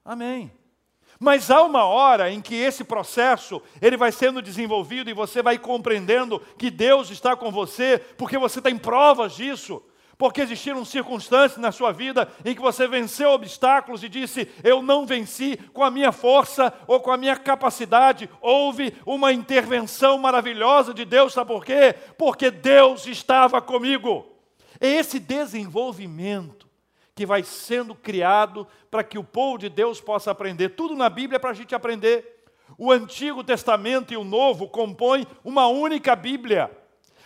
Amém. 0.03 0.51
Mas 1.19 1.50
há 1.50 1.63
uma 1.63 1.86
hora 1.86 2.31
em 2.31 2.41
que 2.41 2.55
esse 2.55 2.83
processo 2.83 3.62
ele 3.81 3.97
vai 3.97 4.12
sendo 4.12 4.41
desenvolvido 4.41 5.09
e 5.09 5.13
você 5.13 5.41
vai 5.41 5.57
compreendendo 5.57 6.39
que 6.57 6.69
Deus 6.69 7.09
está 7.09 7.36
com 7.36 7.51
você, 7.51 7.97
porque 8.17 8.38
você 8.38 8.62
tem 8.62 8.77
provas 8.77 9.33
disso 9.33 9.81
porque 10.17 10.41
existiram 10.41 10.83
circunstâncias 10.83 11.62
na 11.62 11.71
sua 11.71 11.91
vida 11.91 12.27
em 12.43 12.55
que 12.55 12.62
você 12.62 12.88
venceu 12.88 13.29
obstáculos 13.29 14.03
e 14.03 14.09
disse: 14.09 14.50
Eu 14.63 14.81
não 14.81 15.05
venci 15.05 15.57
com 15.71 15.83
a 15.83 15.91
minha 15.91 16.12
força 16.12 16.74
ou 16.88 17.00
com 17.00 17.12
a 17.12 17.17
minha 17.17 17.36
capacidade. 17.36 18.29
Houve 18.41 18.93
uma 19.05 19.31
intervenção 19.31 20.17
maravilhosa 20.17 20.93
de 20.93 21.05
Deus, 21.05 21.33
sabe 21.33 21.53
por 21.53 21.63
quê? 21.63 21.93
Porque 22.17 22.50
Deus 22.50 23.05
estava 23.05 23.62
comigo. 23.62 24.25
Esse 24.81 25.19
desenvolvimento 25.19 26.66
que 27.17 27.25
vai 27.25 27.41
sendo 27.41 27.95
criado 27.95 28.67
para 28.91 29.03
que 29.03 29.17
o 29.17 29.24
povo 29.24 29.57
de 29.57 29.69
Deus 29.69 30.00
possa 30.00 30.29
aprender. 30.29 30.69
Tudo 30.69 30.95
na 30.95 31.09
Bíblia 31.09 31.38
é 31.38 31.39
para 31.39 31.50
a 31.50 31.53
gente 31.55 31.74
aprender. 31.74 32.45
O 32.77 32.91
Antigo 32.91 33.43
Testamento 33.43 34.13
e 34.13 34.17
o 34.17 34.24
Novo 34.24 34.67
compõem 34.69 35.25
uma 35.43 35.65
única 35.65 36.15
Bíblia. 36.15 36.69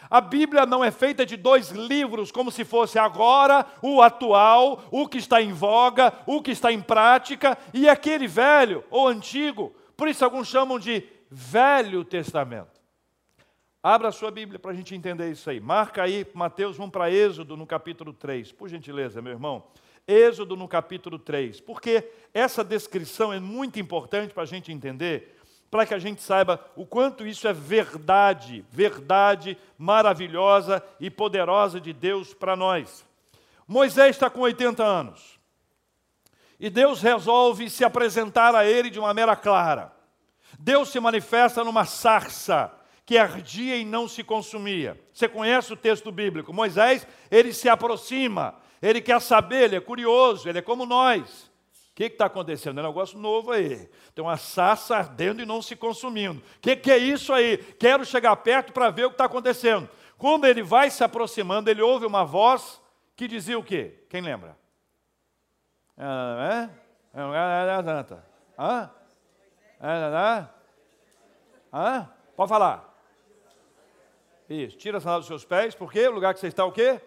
A 0.09 0.21
Bíblia 0.21 0.65
não 0.65 0.81
é 0.81 0.91
feita 0.91 1.25
de 1.25 1.35
dois 1.35 1.71
livros, 1.71 2.31
como 2.31 2.49
se 2.51 2.63
fosse 2.63 2.97
agora 2.97 3.65
o 3.81 4.01
atual, 4.01 4.81
o 4.89 5.09
que 5.09 5.17
está 5.17 5.41
em 5.41 5.51
voga, 5.51 6.13
o 6.25 6.41
que 6.41 6.51
está 6.51 6.71
em 6.71 6.81
prática, 6.81 7.57
e 7.73 7.89
aquele 7.89 8.27
velho 8.27 8.85
ou 8.89 9.09
antigo. 9.09 9.75
Por 9.97 10.07
isso, 10.07 10.23
alguns 10.23 10.47
chamam 10.47 10.79
de 10.79 11.03
Velho 11.29 12.05
Testamento. 12.05 12.79
Abra 13.83 14.09
a 14.09 14.11
sua 14.11 14.29
Bíblia 14.29 14.59
para 14.59 14.71
a 14.71 14.75
gente 14.75 14.93
entender 14.93 15.31
isso 15.31 15.49
aí. 15.49 15.59
Marca 15.59 16.03
aí, 16.03 16.23
Mateus, 16.35 16.77
vamos 16.77 16.91
para 16.91 17.09
Êxodo 17.09 17.57
no 17.57 17.65
capítulo 17.65 18.13
3. 18.13 18.51
Por 18.51 18.69
gentileza, 18.69 19.23
meu 19.23 19.33
irmão. 19.33 19.63
Êxodo 20.07 20.55
no 20.55 20.67
capítulo 20.67 21.17
3. 21.17 21.61
Porque 21.61 22.09
essa 22.33 22.63
descrição 22.63 23.31
é 23.31 23.39
muito 23.39 23.79
importante 23.79 24.33
para 24.33 24.43
a 24.43 24.47
gente 24.47 24.71
entender 24.71 25.37
para 25.71 25.85
que 25.85 25.93
a 25.93 25.99
gente 25.99 26.21
saiba 26.21 26.59
o 26.75 26.85
quanto 26.85 27.25
isso 27.25 27.47
é 27.47 27.53
verdade, 27.53 28.65
verdade 28.69 29.57
maravilhosa 29.77 30.83
e 30.99 31.09
poderosa 31.09 31.79
de 31.79 31.93
Deus 31.93 32.33
para 32.33 32.57
nós. 32.57 33.05
Moisés 33.65 34.17
está 34.17 34.29
com 34.29 34.41
80 34.41 34.83
anos. 34.83 35.39
E 36.59 36.69
Deus 36.69 37.01
resolve 37.01 37.69
se 37.69 37.85
apresentar 37.85 38.53
a 38.53 38.65
ele 38.65 38.89
de 38.89 38.99
uma 38.99 39.07
maneira 39.07 39.33
clara. 39.33 39.93
Deus 40.59 40.89
se 40.89 40.99
manifesta 40.99 41.63
numa 41.63 41.85
sarça 41.85 42.71
que 43.05 43.17
ardia 43.17 43.77
e 43.77 43.85
não 43.85 44.09
se 44.09 44.23
consumia. 44.23 44.99
Você 45.13 45.27
conhece 45.27 45.71
o 45.71 45.77
texto 45.77 46.11
bíblico? 46.11 46.53
Moisés, 46.53 47.07
ele 47.31 47.53
se 47.53 47.69
aproxima, 47.69 48.55
ele 48.81 49.01
quer 49.01 49.21
saber, 49.21 49.63
ele 49.63 49.75
é 49.75 49.81
curioso, 49.81 50.49
ele 50.49 50.59
é 50.59 50.61
como 50.61 50.85
nós. 50.85 51.51
O 51.91 51.93
que 51.93 52.05
está 52.05 52.25
acontecendo? 52.25 52.79
É 52.79 52.83
um 52.83 52.87
negócio 52.87 53.19
novo 53.19 53.51
aí. 53.51 53.89
Tem 54.15 54.23
uma 54.23 54.37
sassa 54.37 54.95
ardendo 54.95 55.41
e 55.41 55.45
não 55.45 55.61
se 55.61 55.75
consumindo. 55.75 56.41
O 56.57 56.59
que, 56.59 56.75
que 56.75 56.89
é 56.89 56.97
isso 56.97 57.33
aí? 57.33 57.57
Quero 57.57 58.05
chegar 58.05 58.35
perto 58.37 58.71
para 58.71 58.89
ver 58.89 59.05
o 59.05 59.09
que 59.09 59.15
está 59.15 59.25
acontecendo. 59.25 59.89
Quando 60.17 60.45
ele 60.45 60.63
vai 60.63 60.89
se 60.89 61.03
aproximando, 61.03 61.69
ele 61.69 61.81
ouve 61.81 62.05
uma 62.05 62.23
voz 62.23 62.81
que 63.15 63.27
dizia 63.27 63.59
o 63.59 63.63
quê? 63.63 64.05
Quem 64.09 64.21
lembra? 64.21 64.57
É? 65.97 66.69
Hã? 68.57 68.89
Hã? 71.73 72.09
Pode 72.35 72.49
falar. 72.49 72.91
Isso. 74.49 74.77
Tira 74.77 74.97
a 74.97 75.01
sandália 75.01 75.19
dos 75.19 75.27
seus 75.27 75.45
pés, 75.45 75.75
porque 75.75 76.07
o 76.07 76.11
lugar 76.11 76.33
que 76.33 76.39
você 76.39 76.47
está 76.47 76.65
o 76.65 76.71
quê? 76.71 77.01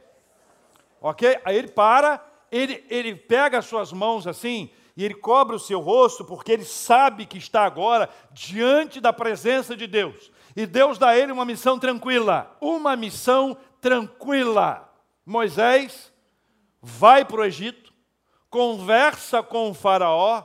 Ok? 1.05 1.39
Aí 1.45 1.55
ele 1.59 1.69
para 1.69 2.25
ele, 2.51 2.83
ele 2.89 3.15
pega 3.15 3.59
as 3.59 3.67
suas 3.67 3.93
mãos 3.93 4.27
assim 4.27 4.71
e 4.97 5.05
ele 5.05 5.13
cobre 5.13 5.55
o 5.55 5.59
seu 5.59 5.79
rosto, 5.79 6.25
porque 6.25 6.51
ele 6.51 6.65
sabe 6.65 7.27
que 7.27 7.37
está 7.37 7.63
agora 7.67 8.09
diante 8.33 9.03
da 9.03 9.13
presença 9.13 9.77
de 9.77 9.87
Deus. 9.87 10.33
E 10.57 10.65
Deus 10.65 10.97
dá 10.97 11.09
a 11.11 11.19
ele 11.19 11.31
uma 11.31 11.45
missão 11.45 11.79
tranquila, 11.79 12.57
uma 12.59 12.97
missão 12.97 13.55
tranquila. 13.83 14.91
Moisés 15.27 16.11
vai 16.81 17.23
para 17.23 17.43
o 17.43 17.45
Egito, 17.45 17.93
conversa 18.49 19.43
com 19.43 19.69
o 19.69 19.75
Faraó 19.75 20.43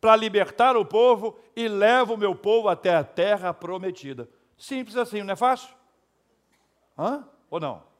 para 0.00 0.16
libertar 0.16 0.74
o 0.74 0.86
povo 0.86 1.38
e 1.54 1.68
leva 1.68 2.14
o 2.14 2.18
meu 2.18 2.34
povo 2.34 2.70
até 2.70 2.94
a 2.94 3.04
terra 3.04 3.52
prometida. 3.52 4.26
Simples 4.56 4.96
assim, 4.96 5.22
não 5.22 5.34
é 5.34 5.36
fácil? 5.36 5.74
Hã? 6.98 7.28
Ou 7.50 7.60
não? 7.60 7.91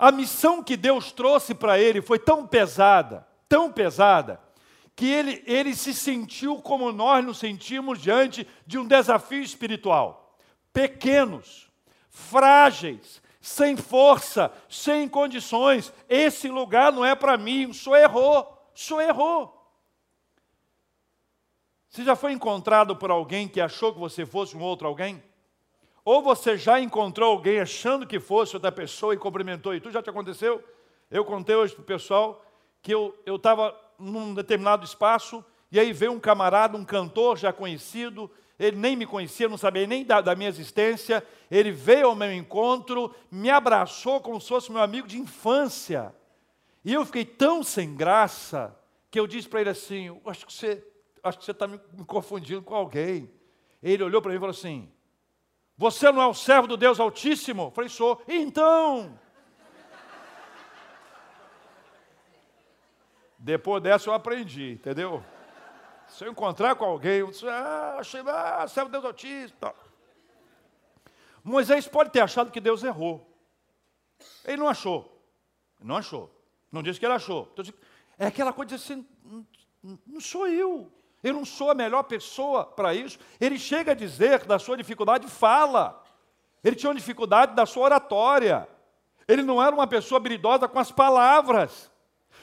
A 0.00 0.10
missão 0.10 0.62
que 0.62 0.78
Deus 0.78 1.12
trouxe 1.12 1.54
para 1.54 1.78
ele 1.78 2.00
foi 2.00 2.18
tão 2.18 2.46
pesada, 2.46 3.28
tão 3.46 3.70
pesada, 3.70 4.40
que 4.96 5.04
ele, 5.04 5.44
ele 5.46 5.74
se 5.74 5.92
sentiu 5.92 6.56
como 6.62 6.90
nós 6.90 7.22
nos 7.22 7.36
sentimos 7.36 8.00
diante 8.00 8.48
de 8.66 8.78
um 8.78 8.86
desafio 8.86 9.42
espiritual. 9.42 10.38
Pequenos, 10.72 11.70
frágeis, 12.08 13.20
sem 13.42 13.76
força, 13.76 14.50
sem 14.70 15.06
condições. 15.06 15.92
Esse 16.08 16.48
lugar 16.48 16.90
não 16.90 17.04
é 17.04 17.14
para 17.14 17.36
mim, 17.36 17.70
senhor 17.74 17.96
errou, 17.96 18.70
senhor 18.74 19.02
errou. 19.02 19.54
Você 21.90 22.04
já 22.04 22.16
foi 22.16 22.32
encontrado 22.32 22.96
por 22.96 23.10
alguém 23.10 23.46
que 23.46 23.60
achou 23.60 23.92
que 23.92 24.00
você 24.00 24.24
fosse 24.24 24.56
um 24.56 24.62
outro 24.62 24.88
alguém? 24.88 25.22
Ou 26.04 26.22
você 26.22 26.56
já 26.56 26.80
encontrou 26.80 27.30
alguém 27.30 27.60
achando 27.60 28.06
que 28.06 28.18
fosse 28.18 28.56
outra 28.56 28.72
pessoa 28.72 29.14
e 29.14 29.18
cumprimentou, 29.18 29.74
e 29.74 29.80
tu 29.80 29.90
já 29.90 30.02
te 30.02 30.10
aconteceu? 30.10 30.62
Eu 31.10 31.24
contei 31.24 31.54
hoje 31.56 31.74
para 31.74 31.82
o 31.82 31.84
pessoal 31.84 32.44
que 32.82 32.92
eu 32.92 33.14
estava 33.26 33.78
num 33.98 34.32
determinado 34.32 34.84
espaço 34.84 35.44
E 35.70 35.78
aí 35.78 35.92
veio 35.92 36.12
um 36.12 36.18
camarada, 36.20 36.76
um 36.76 36.84
cantor 36.84 37.36
já 37.36 37.52
conhecido, 37.52 38.30
ele 38.58 38.76
nem 38.76 38.96
me 38.96 39.06
conhecia, 39.06 39.48
não 39.48 39.56
sabia 39.56 39.86
nem 39.86 40.04
da, 40.04 40.20
da, 40.20 40.34
minha 40.34 40.48
existência. 40.48 41.24
Ele 41.50 41.70
veio 41.70 42.08
ao 42.08 42.14
meu 42.14 42.32
encontro, 42.32 43.14
me 43.30 43.48
abraçou 43.48 44.20
como 44.20 44.40
se 44.40 44.48
fosse 44.48 44.70
meu 44.70 44.82
amigo 44.82 45.06
de 45.06 45.18
infância. 45.18 46.14
E 46.84 46.92
eu 46.92 47.06
fiquei 47.06 47.24
tão 47.24 47.62
sem 47.62 47.94
graça 47.94 48.76
que 49.10 49.18
eu 49.18 49.26
disse 49.26 49.48
para 49.48 49.60
ele 49.60 49.70
assim: 49.70 50.20
acho 50.26 50.44
que 50.44 50.52
você 50.52 50.84
acho 51.22 51.38
que 51.38 51.44
você 51.44 51.50
está 51.52 51.66
me, 51.66 51.80
me 51.92 52.04
confundindo 52.04 52.62
com 52.62 52.74
alguém. 52.74 53.30
Ele 53.82 54.02
olhou 54.02 54.20
para 54.20 54.30
mim 54.30 54.36
e 54.36 54.40
falou 54.40 54.50
assim: 54.50 54.90
Você 55.80 56.12
não 56.12 56.20
é 56.20 56.26
o 56.26 56.34
servo 56.34 56.68
do 56.68 56.76
Deus 56.76 57.00
Altíssimo? 57.00 57.62
Eu 57.62 57.70
falei: 57.70 57.88
Sou. 57.88 58.22
Então. 58.28 59.18
Depois 63.38 63.82
dessa 63.82 64.10
eu 64.10 64.12
aprendi, 64.12 64.72
entendeu? 64.72 65.24
Se 66.06 66.22
eu 66.22 66.30
encontrar 66.30 66.74
com 66.74 66.84
alguém, 66.84 67.20
eu 67.20 67.30
disse, 67.30 67.48
ah, 67.48 67.96
achei, 67.98 68.20
ah, 68.26 68.68
servo 68.68 68.90
Deus 68.90 69.02
Altíssimo. 69.06 69.74
Moisés 71.42 71.88
pode 71.88 72.10
ter 72.10 72.20
achado 72.20 72.50
que 72.50 72.60
Deus 72.60 72.84
errou. 72.84 73.26
Ele 74.44 74.58
não 74.58 74.68
achou. 74.68 75.24
Não 75.82 75.96
achou. 75.96 76.30
Não 76.70 76.82
disse 76.82 77.00
que 77.00 77.06
ele 77.06 77.14
achou. 77.14 77.48
Então, 77.54 77.64
é 78.18 78.26
aquela 78.26 78.52
coisa 78.52 78.68
de 78.68 78.74
assim, 78.74 79.08
não 79.82 80.20
sou 80.20 80.46
eu. 80.46 80.92
Eu 81.22 81.34
não 81.34 81.44
sou 81.44 81.70
a 81.70 81.74
melhor 81.74 82.02
pessoa 82.04 82.64
para 82.64 82.94
isso. 82.94 83.18
Ele 83.40 83.58
chega 83.58 83.92
a 83.92 83.94
dizer 83.94 84.44
da 84.44 84.58
sua 84.58 84.76
dificuldade, 84.76 85.28
fala. 85.28 86.02
Ele 86.64 86.76
tinha 86.76 86.88
uma 86.88 86.96
dificuldade 86.96 87.54
da 87.54 87.66
sua 87.66 87.84
oratória. 87.84 88.66
Ele 89.28 89.42
não 89.42 89.62
era 89.62 89.74
uma 89.74 89.86
pessoa 89.86 90.18
habilidosa 90.18 90.66
com 90.66 90.78
as 90.78 90.90
palavras. 90.90 91.90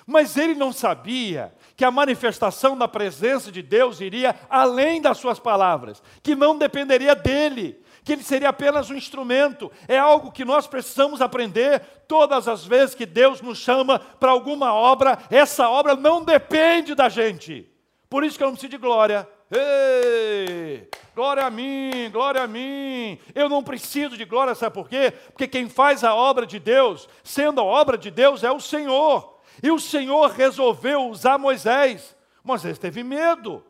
Mas 0.05 0.38
ele 0.38 0.55
não 0.55 0.72
sabia 0.72 1.53
que 1.75 1.84
a 1.84 1.91
manifestação 1.91 2.77
da 2.77 2.88
presença 2.88 3.51
de 3.51 3.62
Deus 3.62 4.00
iria 4.00 4.39
além 4.50 5.01
das 5.01 5.17
suas 5.17 5.38
palavras, 5.38 6.01
que 6.24 6.34
não 6.34 6.57
dependeria 6.57 7.13
dele, 7.13 7.84
que 8.05 8.13
ele 8.13 8.24
seria 8.24 8.48
apenas 8.50 8.89
um 8.89 8.96
instrumento. 8.96 9.69
É 9.86 9.98
algo 9.98 10.31
que 10.31 10.46
nós 10.46 10.65
precisamos 10.65 11.22
aprender 11.22 11.81
todas 12.07 12.48
as 12.48 12.65
vezes 12.65 12.96
que 12.96 13.05
Deus 13.05 13.41
nos 13.41 13.57
chama 13.57 14.00
para 14.00 14.31
alguma 14.31 14.74
obra, 14.74 15.17
essa 15.29 15.69
obra 15.69 15.93
não 15.93 16.24
depende 16.24 16.96
da 16.96 17.10
gente. 17.10 17.69
Por 18.10 18.24
isso 18.24 18.38
que 18.38 18.44
eu 18.44 18.48
não 18.48 18.54
preciso 18.54 18.72
de 18.72 18.78
glória. 18.78 19.28
Ei, 19.50 20.90
glória 21.16 21.46
a 21.46 21.50
mim, 21.50 22.10
glória 22.12 22.44
a 22.44 22.48
mim. 22.48 23.20
Eu 23.34 23.48
não 23.50 23.64
preciso 23.64 24.18
de 24.18 24.26
glória, 24.26 24.56
sabe 24.56 24.74
por 24.74 24.90
quê? 24.90 25.12
Porque 25.32 25.48
quem 25.48 25.70
faz 25.70 26.04
a 26.04 26.14
obra 26.14 26.46
de 26.46 26.60
Deus, 26.60 27.08
sendo 27.24 27.62
a 27.62 27.64
obra 27.64 27.98
de 27.98 28.12
Deus, 28.12 28.44
é 28.44 28.52
o 28.52 28.60
Senhor. 28.60 29.40
E 29.62 29.72
o 29.72 29.80
Senhor 29.80 30.30
resolveu 30.32 31.08
usar 31.08 31.38
Moisés. 31.38 32.16
Moisés 32.44 32.78
teve 32.78 33.04
medo. 33.04 33.64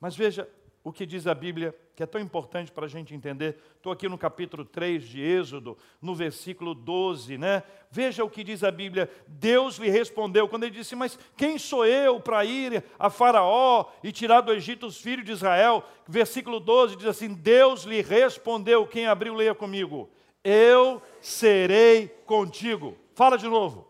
Mas 0.00 0.16
veja 0.16 0.48
o 0.82 0.92
que 0.92 1.04
diz 1.04 1.26
a 1.26 1.34
Bíblia, 1.34 1.74
que 1.94 2.02
é 2.02 2.06
tão 2.06 2.20
importante 2.20 2.70
para 2.70 2.86
a 2.86 2.88
gente 2.88 3.14
entender. 3.14 3.56
Estou 3.76 3.92
aqui 3.92 4.08
no 4.08 4.16
capítulo 4.16 4.64
3 4.64 5.02
de 5.02 5.20
Êxodo, 5.20 5.76
no 6.00 6.14
versículo 6.14 6.74
12, 6.74 7.36
né? 7.36 7.62
Veja 7.90 8.24
o 8.24 8.30
que 8.30 8.44
diz 8.44 8.62
a 8.62 8.70
Bíblia. 8.70 9.10
Deus 9.26 9.76
lhe 9.76 9.90
respondeu, 9.90 10.48
quando 10.48 10.64
ele 10.64 10.76
disse: 10.76 10.94
Mas 10.94 11.18
quem 11.36 11.58
sou 11.58 11.84
eu 11.84 12.20
para 12.20 12.44
ir 12.44 12.84
a 12.98 13.10
Faraó 13.10 13.86
e 14.02 14.12
tirar 14.12 14.40
do 14.40 14.52
Egito 14.52 14.86
os 14.86 15.00
filhos 15.00 15.26
de 15.26 15.32
Israel? 15.32 15.84
Versículo 16.06 16.60
12 16.60 16.96
diz 16.96 17.06
assim: 17.06 17.34
Deus 17.34 17.82
lhe 17.82 18.00
respondeu, 18.00 18.86
quem 18.86 19.06
abriu, 19.06 19.34
leia 19.34 19.54
comigo: 19.54 20.08
Eu 20.44 21.02
serei 21.20 22.08
contigo. 22.24 22.96
Fala 23.14 23.36
de 23.36 23.48
novo. 23.48 23.88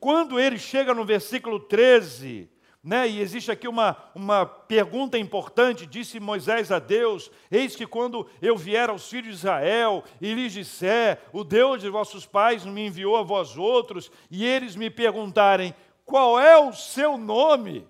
Quando 0.00 0.40
ele 0.40 0.58
chega 0.58 0.92
no 0.92 1.04
versículo 1.04 1.60
13, 1.60 2.50
né, 2.82 3.08
e 3.08 3.20
existe 3.20 3.48
aqui 3.48 3.68
uma, 3.68 3.96
uma 4.12 4.44
pergunta 4.44 5.16
importante, 5.16 5.86
disse 5.86 6.18
Moisés 6.18 6.72
a 6.72 6.80
Deus: 6.80 7.30
Eis 7.48 7.76
que 7.76 7.86
quando 7.86 8.26
eu 8.40 8.56
vier 8.56 8.90
aos 8.90 9.08
filhos 9.08 9.28
de 9.28 9.34
Israel 9.34 10.02
e 10.20 10.34
lhes 10.34 10.52
disser, 10.52 11.20
o 11.32 11.44
Deus 11.44 11.80
de 11.80 11.88
vossos 11.88 12.26
pais 12.26 12.64
me 12.64 12.86
enviou 12.86 13.16
a 13.16 13.22
vós 13.22 13.56
outros, 13.56 14.10
e 14.28 14.44
eles 14.44 14.74
me 14.74 14.90
perguntarem, 14.90 15.72
qual 16.04 16.40
é 16.40 16.58
o 16.58 16.72
seu 16.72 17.16
nome? 17.16 17.86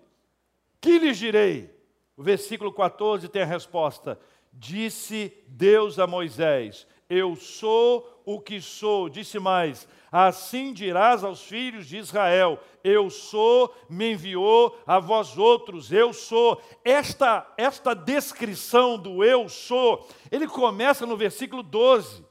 Que 0.79 0.99
lhes 0.99 1.17
direi? 1.17 1.71
O 2.15 2.23
versículo 2.23 2.71
14 2.71 3.29
tem 3.29 3.43
a 3.43 3.47
resposta: 3.47 4.21
Disse 4.53 5.33
Deus 5.49 5.99
a 5.99 6.07
Moisés: 6.07 6.87
Eu 7.15 7.37
sou 7.37 8.23
o 8.25 8.41
que 8.41 8.59
sou. 8.59 9.07
Disse 9.07 9.39
mais: 9.39 9.87
Assim 10.11 10.73
dirás 10.73 11.23
aos 11.23 11.43
filhos 11.43 11.87
de 11.87 11.99
Israel: 11.99 12.59
Eu 12.83 13.11
sou, 13.11 13.71
me 13.87 14.13
enviou 14.13 14.79
a 14.87 14.99
vós 14.99 15.37
outros, 15.37 15.93
eu 15.93 16.15
sou. 16.15 16.59
Esta, 16.83 17.47
esta 17.59 17.93
descrição 17.93 18.97
do 18.97 19.23
eu 19.23 19.47
sou, 19.47 20.09
ele 20.31 20.49
começa 20.49 21.05
no 21.05 21.15
versículo 21.15 21.63
12. 21.63 22.25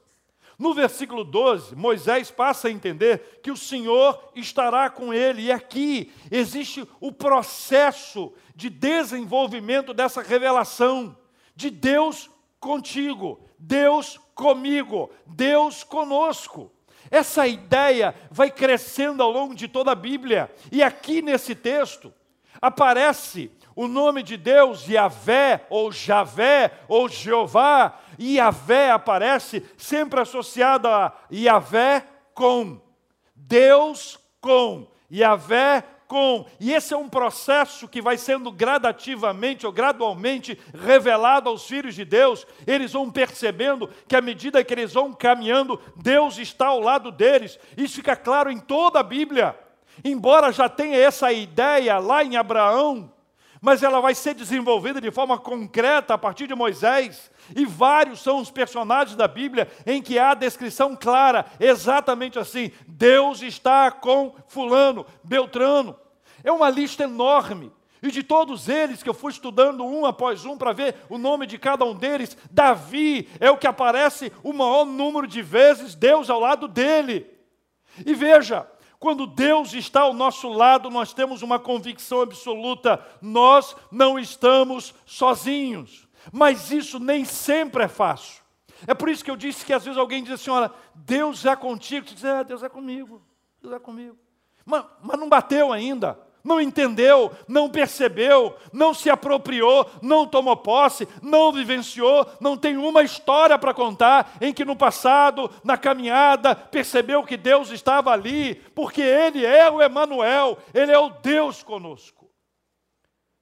No 0.58 0.74
versículo 0.74 1.22
12, 1.22 1.76
Moisés 1.76 2.32
passa 2.32 2.66
a 2.66 2.70
entender 2.72 3.40
que 3.40 3.52
o 3.52 3.56
Senhor 3.56 4.32
estará 4.34 4.90
com 4.90 5.14
ele, 5.14 5.42
e 5.42 5.52
aqui 5.52 6.12
existe 6.28 6.84
o 7.00 7.12
processo 7.12 8.32
de 8.56 8.68
desenvolvimento 8.68 9.94
dessa 9.94 10.22
revelação 10.22 11.16
de 11.54 11.70
Deus 11.70 12.31
contigo, 12.62 13.40
Deus 13.58 14.20
comigo, 14.36 15.10
Deus 15.26 15.82
conosco. 15.82 16.70
Essa 17.10 17.44
ideia 17.46 18.14
vai 18.30 18.52
crescendo 18.52 19.20
ao 19.20 19.32
longo 19.32 19.52
de 19.52 19.66
toda 19.66 19.90
a 19.90 19.96
Bíblia. 19.96 20.48
E 20.70 20.80
aqui 20.80 21.20
nesse 21.20 21.56
texto 21.56 22.14
aparece 22.60 23.50
o 23.74 23.88
nome 23.88 24.22
de 24.22 24.36
Deus, 24.36 24.86
Yahvé, 24.88 25.66
ou 25.68 25.90
Javé, 25.90 26.70
ou 26.86 27.08
Jeová. 27.08 27.98
E 28.16 28.36
Yahvé 28.36 28.92
aparece 28.92 29.66
sempre 29.76 30.20
associado 30.20 30.86
a 30.86 31.12
Yahvé 31.32 32.06
com. 32.32 32.80
Deus 33.34 34.20
com. 34.40 34.86
Yahvé 35.10 35.82
com. 36.12 36.44
E 36.60 36.74
esse 36.74 36.92
é 36.92 36.96
um 36.96 37.08
processo 37.08 37.88
que 37.88 38.02
vai 38.02 38.18
sendo 38.18 38.52
gradativamente 38.52 39.64
ou 39.64 39.72
gradualmente 39.72 40.58
revelado 40.74 41.48
aos 41.48 41.66
filhos 41.66 41.94
de 41.94 42.04
Deus. 42.04 42.46
Eles 42.66 42.92
vão 42.92 43.10
percebendo 43.10 43.88
que 44.06 44.14
à 44.14 44.20
medida 44.20 44.62
que 44.62 44.74
eles 44.74 44.92
vão 44.92 45.14
caminhando, 45.14 45.80
Deus 45.96 46.36
está 46.36 46.66
ao 46.66 46.80
lado 46.80 47.10
deles. 47.10 47.58
Isso 47.78 47.94
fica 47.94 48.14
claro 48.14 48.50
em 48.50 48.58
toda 48.58 49.00
a 49.00 49.02
Bíblia. 49.02 49.58
Embora 50.04 50.52
já 50.52 50.68
tenha 50.68 50.98
essa 50.98 51.32
ideia 51.32 51.96
lá 51.96 52.22
em 52.22 52.36
Abraão, 52.36 53.10
mas 53.58 53.82
ela 53.82 53.98
vai 53.98 54.14
ser 54.14 54.34
desenvolvida 54.34 55.00
de 55.00 55.10
forma 55.10 55.38
concreta 55.38 56.12
a 56.12 56.18
partir 56.18 56.46
de 56.46 56.54
Moisés. 56.54 57.30
E 57.56 57.64
vários 57.64 58.20
são 58.20 58.38
os 58.38 58.50
personagens 58.50 59.16
da 59.16 59.26
Bíblia 59.26 59.66
em 59.86 60.02
que 60.02 60.18
há 60.18 60.32
a 60.32 60.34
descrição 60.34 60.94
clara, 60.94 61.46
exatamente 61.58 62.38
assim: 62.38 62.70
Deus 62.86 63.40
está 63.40 63.90
com 63.90 64.34
Fulano, 64.46 65.06
Beltrano. 65.24 66.01
É 66.44 66.50
uma 66.50 66.70
lista 66.70 67.04
enorme. 67.04 67.72
E 68.02 68.10
de 68.10 68.24
todos 68.24 68.68
eles 68.68 69.00
que 69.00 69.08
eu 69.08 69.14
fui 69.14 69.30
estudando 69.30 69.84
um 69.84 70.04
após 70.04 70.44
um 70.44 70.58
para 70.58 70.72
ver 70.72 70.96
o 71.08 71.16
nome 71.16 71.46
de 71.46 71.56
cada 71.56 71.84
um 71.84 71.94
deles, 71.94 72.36
Davi 72.50 73.28
é 73.38 73.48
o 73.48 73.56
que 73.56 73.66
aparece 73.66 74.32
o 74.42 74.52
maior 74.52 74.84
número 74.84 75.24
de 75.24 75.40
vezes, 75.40 75.94
Deus 75.94 76.28
ao 76.28 76.40
lado 76.40 76.66
dele. 76.66 77.30
E 78.04 78.12
veja, 78.12 78.68
quando 78.98 79.24
Deus 79.24 79.72
está 79.72 80.00
ao 80.00 80.12
nosso 80.12 80.48
lado, 80.48 80.90
nós 80.90 81.14
temos 81.14 81.42
uma 81.42 81.60
convicção 81.60 82.22
absoluta: 82.22 83.00
nós 83.20 83.76
não 83.88 84.18
estamos 84.18 84.92
sozinhos. 85.06 86.08
Mas 86.32 86.72
isso 86.72 86.98
nem 86.98 87.24
sempre 87.24 87.84
é 87.84 87.88
fácil. 87.88 88.42
É 88.84 88.94
por 88.94 89.08
isso 89.08 89.24
que 89.24 89.30
eu 89.30 89.36
disse 89.36 89.64
que 89.64 89.72
às 89.72 89.84
vezes 89.84 89.98
alguém 89.98 90.24
diz 90.24 90.32
assim: 90.32 90.50
olha, 90.50 90.72
Deus 90.92 91.46
é 91.46 91.54
contigo. 91.54 92.08
Você 92.08 92.14
diz, 92.16 92.24
é, 92.24 92.42
Deus 92.42 92.64
é 92.64 92.68
comigo, 92.68 93.22
Deus 93.60 93.74
é 93.74 93.78
comigo. 93.78 94.18
Mas, 94.64 94.84
mas 95.00 95.20
não 95.20 95.28
bateu 95.28 95.72
ainda 95.72 96.18
não 96.44 96.60
entendeu, 96.60 97.30
não 97.46 97.70
percebeu, 97.70 98.56
não 98.72 98.92
se 98.92 99.08
apropriou, 99.08 99.88
não 100.00 100.26
tomou 100.26 100.56
posse, 100.56 101.08
não 101.22 101.52
vivenciou, 101.52 102.26
não 102.40 102.56
tem 102.56 102.76
uma 102.76 103.02
história 103.02 103.58
para 103.58 103.74
contar 103.74 104.36
em 104.40 104.52
que 104.52 104.64
no 104.64 104.76
passado, 104.76 105.50
na 105.62 105.76
caminhada, 105.78 106.54
percebeu 106.54 107.24
que 107.24 107.36
Deus 107.36 107.70
estava 107.70 108.10
ali, 108.10 108.56
porque 108.74 109.00
Ele 109.00 109.44
é 109.44 109.70
o 109.70 109.80
Emanuel, 109.80 110.58
Ele 110.74 110.92
é 110.92 110.98
o 110.98 111.10
Deus 111.10 111.62
conosco. 111.62 112.30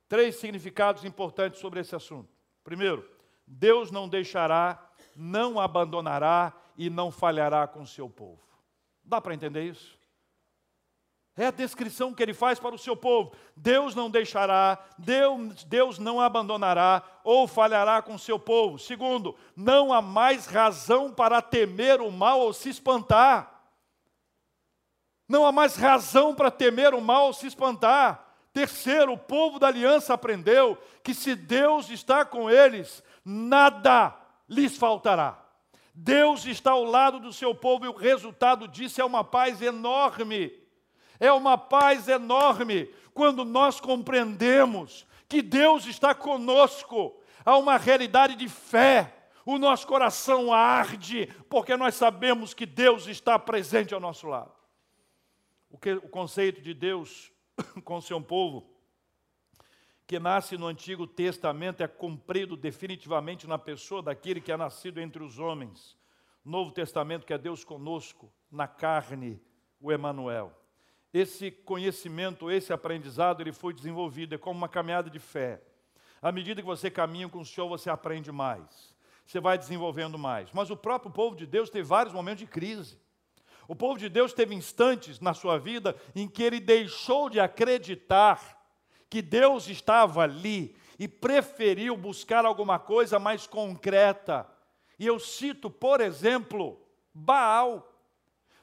Três 0.08 0.36
significados 0.36 1.04
importantes 1.04 1.60
sobre 1.60 1.80
esse 1.80 1.94
assunto. 1.94 2.28
Primeiro, 2.64 3.08
Deus 3.46 3.90
não 3.90 4.08
deixará, 4.08 4.90
não 5.14 5.58
abandonará 5.58 6.52
e 6.76 6.90
não 6.90 7.10
falhará 7.10 7.66
com 7.66 7.82
o 7.82 7.86
seu 7.86 8.08
povo. 8.08 8.40
Dá 9.04 9.20
para 9.20 9.34
entender 9.34 9.64
isso? 9.64 9.99
É 11.36 11.46
a 11.46 11.50
descrição 11.50 12.12
que 12.12 12.22
ele 12.22 12.34
faz 12.34 12.58
para 12.58 12.74
o 12.74 12.78
seu 12.78 12.96
povo. 12.96 13.32
Deus 13.56 13.94
não 13.94 14.10
deixará, 14.10 14.78
Deus, 14.98 15.64
Deus 15.64 15.98
não 15.98 16.20
abandonará 16.20 17.02
ou 17.24 17.46
falhará 17.46 18.02
com 18.02 18.14
o 18.14 18.18
seu 18.18 18.38
povo. 18.38 18.78
Segundo, 18.78 19.34
não 19.56 19.92
há 19.92 20.02
mais 20.02 20.46
razão 20.46 21.12
para 21.12 21.40
temer 21.40 22.00
o 22.00 22.10
mal 22.10 22.40
ou 22.40 22.52
se 22.52 22.68
espantar. 22.68 23.62
Não 25.28 25.46
há 25.46 25.52
mais 25.52 25.76
razão 25.76 26.34
para 26.34 26.50
temer 26.50 26.92
o 26.92 27.00
mal 27.00 27.26
ou 27.26 27.32
se 27.32 27.46
espantar. 27.46 28.26
Terceiro, 28.52 29.12
o 29.12 29.18
povo 29.18 29.60
da 29.60 29.68
aliança 29.68 30.12
aprendeu 30.12 30.76
que 31.04 31.14
se 31.14 31.36
Deus 31.36 31.88
está 31.88 32.24
com 32.24 32.50
eles, 32.50 33.02
nada 33.24 34.14
lhes 34.48 34.76
faltará. 34.76 35.40
Deus 35.94 36.44
está 36.46 36.72
ao 36.72 36.82
lado 36.82 37.20
do 37.20 37.32
seu 37.32 37.54
povo 37.54 37.84
e 37.84 37.88
o 37.88 37.96
resultado 37.96 38.66
disso 38.66 39.00
é 39.00 39.04
uma 39.04 39.22
paz 39.22 39.62
enorme. 39.62 40.59
É 41.20 41.30
uma 41.30 41.58
paz 41.58 42.08
enorme 42.08 42.86
quando 43.12 43.44
nós 43.44 43.78
compreendemos 43.78 45.06
que 45.28 45.42
Deus 45.42 45.86
está 45.86 46.14
conosco. 46.14 47.20
Há 47.44 47.58
uma 47.58 47.76
realidade 47.76 48.34
de 48.34 48.48
fé. 48.48 49.16
O 49.44 49.58
nosso 49.58 49.86
coração 49.86 50.52
arde 50.52 51.26
porque 51.48 51.76
nós 51.76 51.94
sabemos 51.94 52.54
que 52.54 52.64
Deus 52.64 53.06
está 53.06 53.38
presente 53.38 53.92
ao 53.92 54.00
nosso 54.00 54.26
lado. 54.26 54.52
O, 55.70 55.78
que, 55.78 55.92
o 55.92 56.08
conceito 56.08 56.60
de 56.60 56.74
Deus 56.74 57.30
com 57.84 58.00
seu 58.00 58.20
povo, 58.20 58.68
que 60.06 60.18
nasce 60.18 60.56
no 60.56 60.66
Antigo 60.66 61.06
Testamento, 61.06 61.82
é 61.82 61.88
cumprido 61.88 62.56
definitivamente 62.56 63.46
na 63.46 63.58
pessoa 63.58 64.02
daquele 64.02 64.40
que 64.40 64.50
é 64.50 64.56
nascido 64.56 65.00
entre 65.00 65.22
os 65.22 65.38
homens. 65.38 65.96
Novo 66.44 66.72
Testamento, 66.72 67.26
que 67.26 67.32
é 67.32 67.38
Deus 67.38 67.64
conosco, 67.64 68.32
na 68.50 68.66
carne, 68.66 69.40
o 69.80 69.92
Emanuel. 69.92 70.59
Esse 71.12 71.50
conhecimento, 71.50 72.50
esse 72.50 72.72
aprendizado, 72.72 73.40
ele 73.40 73.52
foi 73.52 73.72
desenvolvido, 73.74 74.34
é 74.34 74.38
como 74.38 74.58
uma 74.58 74.68
caminhada 74.68 75.10
de 75.10 75.18
fé. 75.18 75.60
À 76.22 76.30
medida 76.30 76.60
que 76.60 76.66
você 76.66 76.90
caminha 76.90 77.28
com 77.28 77.40
o 77.40 77.44
Senhor, 77.44 77.68
você 77.68 77.90
aprende 77.90 78.30
mais. 78.30 78.94
Você 79.26 79.40
vai 79.40 79.56
desenvolvendo 79.56 80.18
mais. 80.18 80.50
Mas 80.52 80.70
o 80.70 80.76
próprio 80.76 81.10
povo 81.10 81.34
de 81.34 81.46
Deus 81.46 81.70
teve 81.70 81.86
vários 81.86 82.14
momentos 82.14 82.40
de 82.40 82.46
crise. 82.46 82.98
O 83.66 83.76
povo 83.76 83.98
de 83.98 84.08
Deus 84.08 84.32
teve 84.32 84.54
instantes 84.54 85.20
na 85.20 85.32
sua 85.32 85.58
vida 85.58 85.96
em 86.14 86.28
que 86.28 86.42
ele 86.42 86.60
deixou 86.60 87.30
de 87.30 87.38
acreditar 87.38 88.58
que 89.08 89.22
Deus 89.22 89.68
estava 89.68 90.22
ali 90.22 90.76
e 90.98 91.08
preferiu 91.08 91.96
buscar 91.96 92.44
alguma 92.44 92.78
coisa 92.78 93.18
mais 93.18 93.46
concreta. 93.46 94.46
E 94.98 95.06
eu 95.06 95.18
cito, 95.18 95.70
por 95.70 96.00
exemplo, 96.00 96.80
Baal. 97.14 97.89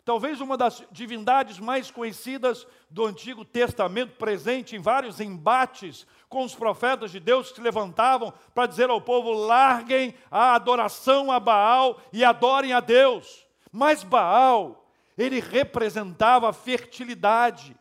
Talvez 0.07 0.39
uma 0.39 0.55
das 0.55 0.81
divindades 0.89 1.59
mais 1.59 1.91
conhecidas 1.91 2.65
do 2.89 3.05
Antigo 3.05 3.43
Testamento, 3.43 4.15
presente 4.15 4.73
em 4.73 4.79
vários 4.79 5.19
embates 5.19 6.07
com 6.29 6.45
os 6.45 6.55
profetas 6.55 7.11
de 7.11 7.19
Deus 7.19 7.49
que 7.49 7.55
se 7.55 7.61
levantavam 7.61 8.33
para 8.55 8.67
dizer 8.67 8.89
ao 8.89 9.01
povo: 9.01 9.33
larguem 9.33 10.15
a 10.31 10.55
adoração 10.55 11.29
a 11.29 11.41
Baal 11.41 11.99
e 12.13 12.23
adorem 12.23 12.71
a 12.71 12.79
Deus. 12.79 13.45
Mas 13.69 14.01
Baal 14.01 14.89
ele 15.17 15.41
representava 15.41 16.49
a 16.49 16.53
fertilidade, 16.53 17.75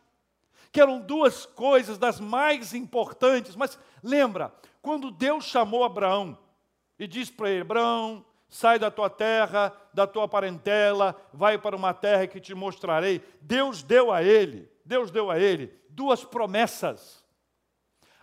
que 0.69 0.81
eram 0.81 0.99
duas 0.99 1.45
coisas 1.45 1.97
das 1.97 2.19
mais 2.19 2.73
importantes. 2.73 3.55
Mas 3.55 3.79
lembra, 4.03 4.53
quando 4.81 5.11
Deus 5.11 5.45
chamou 5.45 5.81
Abraão 5.81 6.37
e 6.99 7.07
disse 7.07 7.31
para 7.31 7.49
ele: 7.49 7.61
Abraão, 7.61 8.25
sai 8.49 8.79
da 8.79 8.89
tua 8.89 9.09
terra, 9.09 9.73
da 9.93 10.05
tua 10.07 10.27
parentela, 10.27 11.15
vai 11.33 11.57
para 11.57 11.75
uma 11.75 11.93
terra 11.93 12.27
que 12.27 12.39
te 12.39 12.53
mostrarei. 12.53 13.21
Deus 13.41 13.83
deu 13.83 14.11
a 14.11 14.23
ele, 14.23 14.69
Deus 14.85 15.11
deu 15.11 15.29
a 15.31 15.39
ele 15.39 15.77
duas 15.97 16.23
promessas. 16.23 17.25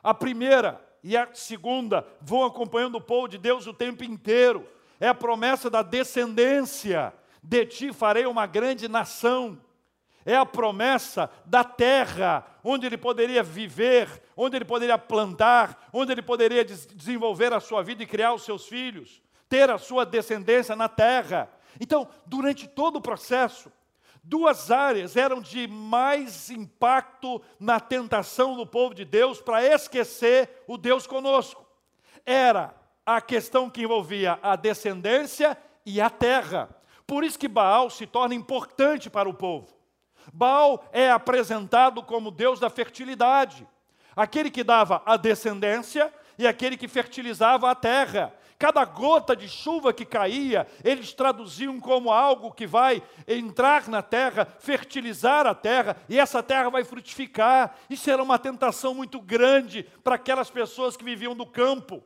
A 0.00 0.14
primeira 0.14 0.80
e 1.02 1.16
a 1.16 1.28
segunda 1.34 2.06
vão 2.20 2.44
acompanhando 2.44 2.94
o 2.94 3.00
povo 3.00 3.26
de 3.26 3.36
Deus 3.36 3.66
o 3.66 3.74
tempo 3.74 4.04
inteiro. 4.04 4.64
É 5.00 5.08
a 5.08 5.14
promessa 5.14 5.68
da 5.68 5.82
descendência 5.82 7.12
de 7.42 7.66
ti 7.66 7.92
farei 7.92 8.26
uma 8.26 8.46
grande 8.46 8.86
nação. 8.86 9.60
É 10.24 10.36
a 10.36 10.46
promessa 10.46 11.28
da 11.44 11.64
terra, 11.64 12.46
onde 12.62 12.86
ele 12.86 12.96
poderia 12.96 13.42
viver, 13.42 14.08
onde 14.36 14.56
ele 14.56 14.64
poderia 14.64 14.96
plantar, 14.96 15.88
onde 15.92 16.12
ele 16.12 16.22
poderia 16.22 16.64
desenvolver 16.64 17.52
a 17.52 17.60
sua 17.60 17.82
vida 17.82 18.02
e 18.02 18.06
criar 18.06 18.32
os 18.32 18.42
seus 18.42 18.66
filhos, 18.66 19.20
ter 19.54 19.70
a 19.70 19.78
sua 19.78 20.04
descendência 20.04 20.74
na 20.74 20.88
terra. 20.88 21.48
Então, 21.78 22.08
durante 22.26 22.66
todo 22.66 22.96
o 22.96 23.00
processo, 23.00 23.70
duas 24.20 24.68
áreas 24.68 25.16
eram 25.16 25.40
de 25.40 25.68
mais 25.68 26.50
impacto 26.50 27.40
na 27.60 27.78
tentação 27.78 28.56
do 28.56 28.66
povo 28.66 28.96
de 28.96 29.04
Deus 29.04 29.40
para 29.40 29.64
esquecer 29.64 30.64
o 30.66 30.76
Deus 30.76 31.06
conosco. 31.06 31.64
Era 32.26 32.74
a 33.06 33.20
questão 33.20 33.70
que 33.70 33.82
envolvia 33.82 34.40
a 34.42 34.56
descendência 34.56 35.56
e 35.86 36.00
a 36.00 36.10
terra. 36.10 36.68
Por 37.06 37.22
isso 37.22 37.38
que 37.38 37.46
Baal 37.46 37.88
se 37.90 38.08
torna 38.08 38.34
importante 38.34 39.08
para 39.08 39.28
o 39.28 39.34
povo. 39.34 39.68
Baal 40.32 40.84
é 40.90 41.12
apresentado 41.12 42.02
como 42.02 42.32
Deus 42.32 42.58
da 42.58 42.68
fertilidade, 42.68 43.64
aquele 44.16 44.50
que 44.50 44.64
dava 44.64 45.00
a 45.06 45.16
descendência 45.16 46.12
e 46.36 46.44
aquele 46.44 46.76
que 46.76 46.88
fertilizava 46.88 47.70
a 47.70 47.74
terra. 47.76 48.34
Cada 48.58 48.84
gota 48.84 49.34
de 49.34 49.48
chuva 49.48 49.92
que 49.92 50.04
caía, 50.04 50.66
eles 50.84 51.12
traduziam 51.12 51.80
como 51.80 52.10
algo 52.10 52.52
que 52.52 52.66
vai 52.66 53.02
entrar 53.26 53.88
na 53.88 54.00
terra, 54.00 54.46
fertilizar 54.60 55.46
a 55.46 55.54
terra, 55.54 55.96
e 56.08 56.18
essa 56.18 56.42
terra 56.42 56.70
vai 56.70 56.84
frutificar. 56.84 57.74
Isso 57.90 58.10
era 58.10 58.22
uma 58.22 58.38
tentação 58.38 58.94
muito 58.94 59.20
grande 59.20 59.82
para 60.02 60.14
aquelas 60.14 60.50
pessoas 60.50 60.96
que 60.96 61.04
viviam 61.04 61.34
do 61.34 61.44
campo. 61.44 62.02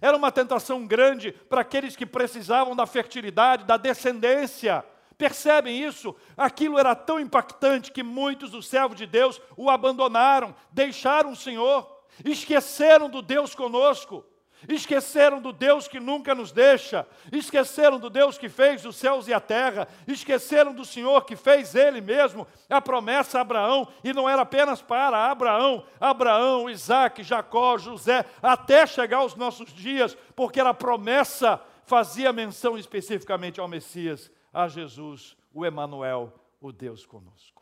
Era 0.00 0.16
uma 0.16 0.30
tentação 0.30 0.86
grande 0.86 1.32
para 1.32 1.62
aqueles 1.62 1.96
que 1.96 2.04
precisavam 2.04 2.76
da 2.76 2.86
fertilidade, 2.86 3.64
da 3.64 3.78
descendência. 3.78 4.84
Percebem 5.16 5.82
isso? 5.82 6.14
Aquilo 6.36 6.78
era 6.78 6.94
tão 6.94 7.18
impactante 7.18 7.90
que 7.90 8.02
muitos 8.02 8.50
dos 8.50 8.68
servos 8.68 8.98
de 8.98 9.06
Deus 9.06 9.40
o 9.56 9.70
abandonaram, 9.70 10.54
deixaram 10.70 11.32
o 11.32 11.36
Senhor, 11.36 11.90
esqueceram 12.22 13.08
do 13.08 13.22
Deus 13.22 13.54
conosco. 13.54 14.24
Esqueceram 14.68 15.40
do 15.40 15.52
Deus 15.52 15.86
que 15.86 16.00
nunca 16.00 16.34
nos 16.34 16.52
deixa, 16.52 17.06
esqueceram 17.32 17.98
do 17.98 18.10
Deus 18.10 18.36
que 18.36 18.48
fez 18.48 18.84
os 18.84 18.96
céus 18.96 19.28
e 19.28 19.34
a 19.34 19.40
terra, 19.40 19.86
esqueceram 20.06 20.72
do 20.72 20.84
Senhor 20.84 21.24
que 21.24 21.36
fez 21.36 21.74
Ele 21.74 22.00
mesmo. 22.00 22.46
A 22.68 22.80
promessa 22.80 23.38
a 23.38 23.40
Abraão, 23.42 23.88
e 24.02 24.12
não 24.12 24.28
era 24.28 24.42
apenas 24.42 24.82
para 24.82 25.30
Abraão, 25.30 25.84
Abraão, 26.00 26.68
Isaac, 26.68 27.22
Jacó, 27.22 27.78
José, 27.78 28.24
até 28.42 28.86
chegar 28.86 29.18
aos 29.18 29.34
nossos 29.34 29.72
dias, 29.72 30.16
porque 30.34 30.60
a 30.60 30.74
promessa 30.74 31.60
fazia 31.84 32.32
menção 32.32 32.76
especificamente 32.76 33.60
ao 33.60 33.68
Messias, 33.68 34.30
a 34.52 34.66
Jesus, 34.68 35.36
o 35.54 35.64
Emanuel, 35.64 36.32
o 36.60 36.72
Deus 36.72 37.06
conosco. 37.06 37.55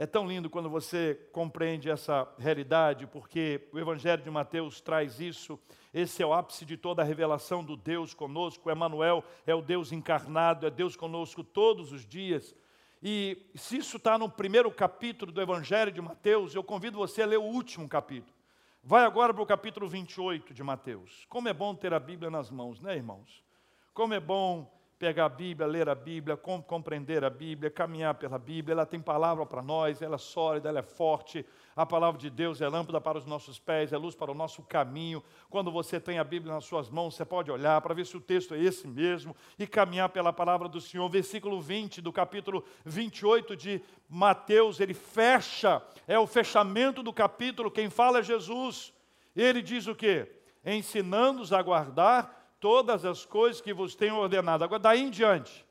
É 0.00 0.06
tão 0.06 0.26
lindo 0.26 0.48
quando 0.48 0.70
você 0.70 1.28
compreende 1.30 1.90
essa 1.90 2.26
realidade, 2.38 3.06
porque 3.06 3.68
o 3.70 3.78
Evangelho 3.78 4.22
de 4.22 4.30
Mateus 4.30 4.80
traz 4.80 5.20
isso. 5.20 5.60
Esse 5.92 6.22
é 6.22 6.26
o 6.26 6.32
ápice 6.32 6.64
de 6.64 6.78
toda 6.78 7.02
a 7.02 7.04
revelação 7.04 7.62
do 7.62 7.76
Deus 7.76 8.14
conosco. 8.14 8.70
Emmanuel 8.70 9.22
é 9.46 9.54
o 9.54 9.60
Deus 9.60 9.92
encarnado, 9.92 10.66
é 10.66 10.70
Deus 10.70 10.96
conosco 10.96 11.44
todos 11.44 11.92
os 11.92 12.06
dias. 12.06 12.56
E 13.02 13.46
se 13.54 13.76
isso 13.76 13.98
está 13.98 14.16
no 14.16 14.30
primeiro 14.30 14.70
capítulo 14.70 15.30
do 15.30 15.42
Evangelho 15.42 15.92
de 15.92 16.00
Mateus, 16.00 16.54
eu 16.54 16.64
convido 16.64 16.96
você 16.96 17.20
a 17.20 17.26
ler 17.26 17.38
o 17.38 17.42
último 17.42 17.86
capítulo. 17.86 18.34
Vai 18.82 19.04
agora 19.04 19.34
para 19.34 19.42
o 19.42 19.46
capítulo 19.46 19.86
28 19.86 20.54
de 20.54 20.62
Mateus. 20.62 21.26
Como 21.28 21.46
é 21.46 21.52
bom 21.52 21.74
ter 21.74 21.92
a 21.92 22.00
Bíblia 22.00 22.30
nas 22.30 22.50
mãos, 22.50 22.80
né, 22.80 22.96
irmãos? 22.96 23.44
Como 23.92 24.14
é 24.14 24.20
bom 24.20 24.66
pegar 25.00 25.24
a 25.24 25.28
Bíblia, 25.30 25.66
ler 25.66 25.88
a 25.88 25.94
Bíblia, 25.94 26.36
compreender 26.36 27.24
a 27.24 27.30
Bíblia, 27.30 27.70
caminhar 27.70 28.16
pela 28.16 28.38
Bíblia. 28.38 28.74
Ela 28.74 28.84
tem 28.84 29.00
palavra 29.00 29.46
para 29.46 29.62
nós, 29.62 30.02
ela 30.02 30.16
é 30.16 30.18
sólida, 30.18 30.68
ela 30.68 30.80
é 30.80 30.82
forte. 30.82 31.42
A 31.74 31.86
palavra 31.86 32.20
de 32.20 32.28
Deus 32.28 32.60
é 32.60 32.68
lâmpada 32.68 33.00
para 33.00 33.16
os 33.16 33.24
nossos 33.24 33.58
pés, 33.58 33.94
é 33.94 33.96
luz 33.96 34.14
para 34.14 34.30
o 34.30 34.34
nosso 34.34 34.62
caminho. 34.62 35.24
Quando 35.48 35.72
você 35.72 35.98
tem 35.98 36.18
a 36.18 36.24
Bíblia 36.24 36.52
nas 36.52 36.66
suas 36.66 36.90
mãos, 36.90 37.14
você 37.14 37.24
pode 37.24 37.50
olhar 37.50 37.80
para 37.80 37.94
ver 37.94 38.04
se 38.04 38.14
o 38.14 38.20
texto 38.20 38.54
é 38.54 38.60
esse 38.60 38.86
mesmo 38.86 39.34
e 39.58 39.66
caminhar 39.66 40.10
pela 40.10 40.34
palavra 40.34 40.68
do 40.68 40.82
Senhor. 40.82 41.08
Versículo 41.08 41.62
20 41.62 42.02
do 42.02 42.12
capítulo 42.12 42.62
28 42.84 43.56
de 43.56 43.82
Mateus, 44.06 44.80
ele 44.80 44.92
fecha, 44.92 45.82
é 46.06 46.18
o 46.18 46.26
fechamento 46.26 47.02
do 47.02 47.10
capítulo. 47.10 47.70
Quem 47.70 47.88
fala 47.88 48.18
é 48.18 48.22
Jesus. 48.22 48.92
Ele 49.34 49.62
diz 49.62 49.86
o 49.86 49.94
quê? 49.94 50.30
Ensinando-os 50.62 51.54
a 51.54 51.62
guardar 51.62 52.39
todas 52.60 53.04
as 53.04 53.24
coisas 53.24 53.60
que 53.60 53.72
vos 53.72 53.94
tenho 53.94 54.16
ordenado. 54.16 54.62
Agora, 54.62 54.80
daí 54.80 55.00
em 55.00 55.10
diante, 55.10 55.66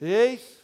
eis. 0.00 0.60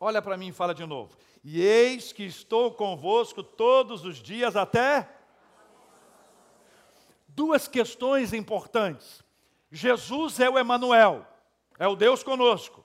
Olha 0.00 0.22
para 0.22 0.36
mim 0.36 0.48
e 0.48 0.52
fala 0.52 0.74
de 0.74 0.86
novo. 0.86 1.16
E 1.44 1.60
eis 1.60 2.12
que 2.12 2.24
estou 2.24 2.72
convosco 2.72 3.42
todos 3.42 4.04
os 4.04 4.16
dias 4.16 4.56
até. 4.56 5.08
Duas 7.28 7.68
questões 7.68 8.32
importantes. 8.32 9.22
Jesus 9.70 10.40
é 10.40 10.48
o 10.48 10.58
Emanuel, 10.58 11.26
é 11.78 11.86
o 11.86 11.94
Deus 11.94 12.22
conosco. 12.22 12.84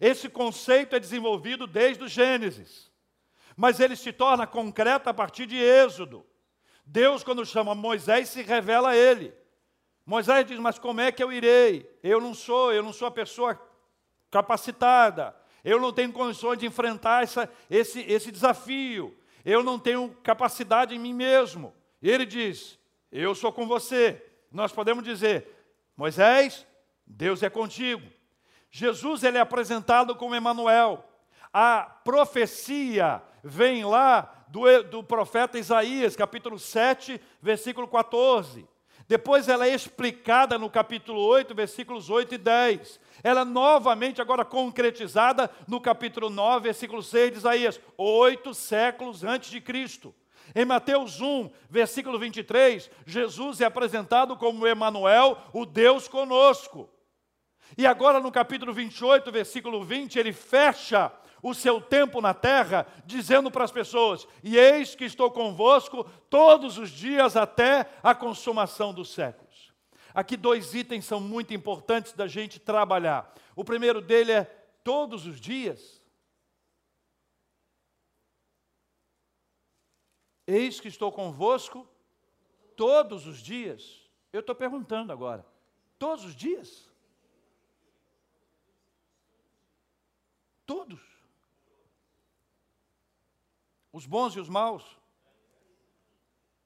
Esse 0.00 0.28
conceito 0.28 0.96
é 0.96 1.00
desenvolvido 1.00 1.66
desde 1.66 2.04
o 2.04 2.08
Gênesis, 2.08 2.90
mas 3.56 3.80
ele 3.80 3.96
se 3.96 4.12
torna 4.12 4.46
concreto 4.46 5.08
a 5.08 5.14
partir 5.14 5.46
de 5.46 5.56
Êxodo. 5.56 6.24
Deus, 6.86 7.24
quando 7.24 7.44
chama 7.44 7.74
Moisés, 7.74 8.28
se 8.28 8.42
revela 8.42 8.90
a 8.90 8.96
ele. 8.96 9.34
Moisés 10.06 10.46
diz: 10.46 10.58
Mas 10.58 10.78
como 10.78 11.00
é 11.00 11.10
que 11.10 11.22
eu 11.22 11.32
irei? 11.32 11.90
Eu 12.00 12.20
não 12.20 12.32
sou, 12.32 12.72
eu 12.72 12.82
não 12.82 12.92
sou 12.92 13.08
a 13.08 13.10
pessoa 13.10 13.60
capacitada. 14.30 15.34
eu 15.64 15.80
não 15.80 15.92
tenho 15.92 16.12
condições 16.12 16.58
de 16.58 16.66
enfrentar 16.66 17.24
essa, 17.24 17.50
esse, 17.68 18.00
esse 18.02 18.30
desafio, 18.30 19.16
eu 19.44 19.64
não 19.64 19.78
tenho 19.78 20.10
capacidade 20.22 20.94
em 20.94 20.98
mim 20.98 21.12
mesmo. 21.12 21.74
Ele 22.00 22.24
diz: 22.24 22.78
Eu 23.10 23.34
sou 23.34 23.52
com 23.52 23.66
você. 23.66 24.24
Nós 24.52 24.70
podemos 24.70 25.02
dizer: 25.02 25.48
Moisés, 25.96 26.64
Deus 27.04 27.42
é 27.42 27.50
contigo. 27.50 28.06
Jesus 28.70 29.24
ele 29.24 29.38
é 29.38 29.40
apresentado 29.40 30.14
como 30.14 30.34
Emanuel. 30.34 31.04
A 31.52 31.82
profecia 31.82 33.22
vem 33.42 33.84
lá 33.84 34.35
do, 34.56 34.82
do 34.84 35.04
profeta 35.04 35.58
Isaías, 35.58 36.16
capítulo 36.16 36.58
7, 36.58 37.20
versículo 37.42 37.86
14. 37.86 38.66
Depois 39.06 39.48
ela 39.48 39.66
é 39.66 39.74
explicada 39.74 40.58
no 40.58 40.70
capítulo 40.70 41.20
8, 41.20 41.54
versículos 41.54 42.08
8 42.08 42.36
e 42.36 42.38
10. 42.38 42.98
Ela 43.22 43.42
é 43.42 43.44
novamente 43.44 44.22
agora 44.22 44.46
concretizada 44.46 45.50
no 45.68 45.78
capítulo 45.78 46.30
9, 46.30 46.64
versículo 46.64 47.02
6 47.02 47.32
de 47.32 47.38
Isaías, 47.38 47.80
oito 47.98 48.54
séculos 48.54 49.22
antes 49.22 49.50
de 49.50 49.60
Cristo. 49.60 50.14
Em 50.54 50.64
Mateus 50.64 51.20
1, 51.20 51.50
versículo 51.68 52.18
23, 52.18 52.90
Jesus 53.04 53.60
é 53.60 53.66
apresentado 53.66 54.36
como 54.36 54.66
Emanuel, 54.66 55.36
o 55.52 55.66
Deus 55.66 56.08
conosco. 56.08 56.88
E 57.76 57.86
agora 57.86 58.20
no 58.20 58.30
capítulo 58.30 58.72
28, 58.72 59.30
versículo 59.32 59.84
20, 59.84 60.18
ele 60.18 60.32
fecha 60.32 61.12
o 61.42 61.54
seu 61.54 61.80
tempo 61.80 62.20
na 62.20 62.34
terra, 62.34 62.86
dizendo 63.04 63.50
para 63.50 63.64
as 63.64 63.72
pessoas: 63.72 64.26
E 64.42 64.56
eis 64.56 64.94
que 64.94 65.04
estou 65.04 65.30
convosco 65.30 66.04
todos 66.28 66.78
os 66.78 66.90
dias 66.90 67.36
até 67.36 67.88
a 68.02 68.14
consumação 68.14 68.92
dos 68.92 69.10
séculos. 69.12 69.72
Aqui 70.14 70.36
dois 70.36 70.74
itens 70.74 71.04
são 71.04 71.20
muito 71.20 71.52
importantes 71.52 72.12
da 72.14 72.26
gente 72.26 72.58
trabalhar. 72.58 73.32
O 73.54 73.64
primeiro 73.64 74.00
dele 74.00 74.32
é 74.32 74.44
todos 74.82 75.26
os 75.26 75.40
dias. 75.40 76.02
Eis 80.46 80.80
que 80.80 80.88
estou 80.88 81.12
convosco 81.12 81.86
todos 82.76 83.26
os 83.26 83.38
dias. 83.38 84.08
Eu 84.32 84.40
estou 84.40 84.54
perguntando 84.54 85.12
agora: 85.12 85.44
todos 85.98 86.24
os 86.24 86.34
dias? 86.34 86.85
Todos. 90.66 91.00
Os 93.92 94.04
bons 94.04 94.34
e 94.34 94.40
os 94.40 94.48
maus. 94.48 94.84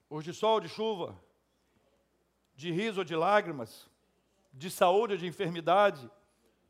Os 0.08 0.24
de 0.24 0.32
sol 0.32 0.58
de 0.58 0.68
chuva. 0.68 1.16
De 2.56 2.72
riso 2.72 3.00
ou 3.00 3.04
de 3.04 3.14
lágrimas. 3.14 3.88
De 4.52 4.70
saúde 4.70 5.12
ou 5.12 5.18
de 5.18 5.26
enfermidade. 5.26 6.10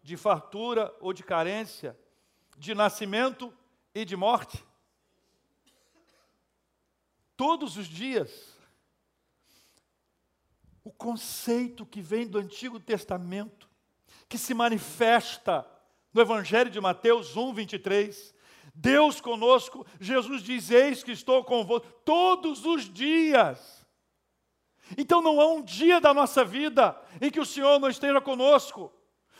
De 0.03 0.17
fartura 0.17 0.95
ou 1.01 1.13
de 1.13 1.23
carência. 1.23 1.99
De 2.59 2.75
nascimento 2.75 3.57
e 3.95 4.05
de 4.05 4.17
morte. 4.17 4.63
Todos 7.37 7.77
os 7.77 7.87
dias. 7.87 8.59
O 10.83 10.93
conceito 10.93 11.87
que 11.87 12.03
vem 12.03 12.27
do 12.27 12.39
Antigo 12.39 12.81
Testamento, 12.81 13.69
que 14.29 14.37
se 14.37 14.53
manifesta 14.53 15.67
no 16.13 16.21
Evangelho 16.21 16.71
de 16.71 16.81
Mateus 16.81 17.37
1, 17.37 17.53
23. 17.53 18.35
Deus 18.75 19.21
conosco, 19.21 19.87
Jesus 20.01 20.43
diz: 20.43 20.71
Eis 20.71 21.03
que 21.03 21.13
estou 21.13 21.45
convosco 21.45 21.87
todos 22.05 22.65
os 22.65 22.89
dias. 22.93 23.87
Então 24.97 25.23
não 25.23 25.41
há 25.41 25.47
um 25.47 25.63
dia 25.63 26.01
da 26.01 26.13
nossa 26.13 26.45
vida 26.45 26.97
em 27.21 27.31
que 27.31 27.41
o 27.41 27.47
Senhor 27.47 27.79
não 27.79 27.89
esteja 27.89 28.21
conosco. 28.21 28.93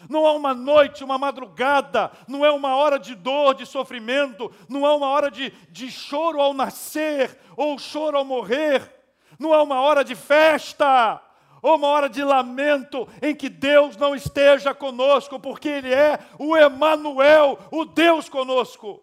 Não 0.09 0.27
há 0.27 0.33
uma 0.33 0.55
noite, 0.55 1.05
uma 1.05 1.19
madrugada, 1.19 2.11
não 2.27 2.45
é 2.45 2.51
uma 2.51 2.75
hora 2.77 2.99
de 2.99 3.15
dor, 3.15 3.55
de 3.55 3.67
sofrimento, 3.67 4.51
não 4.67 4.87
há 4.87 4.95
uma 4.95 5.09
hora 5.09 5.31
de, 5.31 5.51
de 5.69 5.91
choro 5.91 6.41
ao 6.41 6.55
nascer 6.55 7.39
ou 7.55 7.79
choro 7.79 8.17
ao 8.17 8.25
morrer, 8.25 8.91
não 9.39 9.53
há 9.53 9.63
uma 9.63 9.81
hora 9.81 10.03
de 10.03 10.15
festa 10.15 11.21
ou 11.63 11.77
uma 11.77 11.89
hora 11.89 12.09
de 12.09 12.23
lamento 12.23 13.09
em 13.21 13.35
que 13.35 13.49
Deus 13.49 13.97
não 13.97 14.15
esteja 14.15 14.75
conosco, 14.75 15.39
porque 15.39 15.69
Ele 15.69 15.93
é 15.93 16.19
o 16.39 16.57
Emanuel, 16.57 17.59
o 17.71 17.85
Deus 17.85 18.29
conosco. 18.29 19.03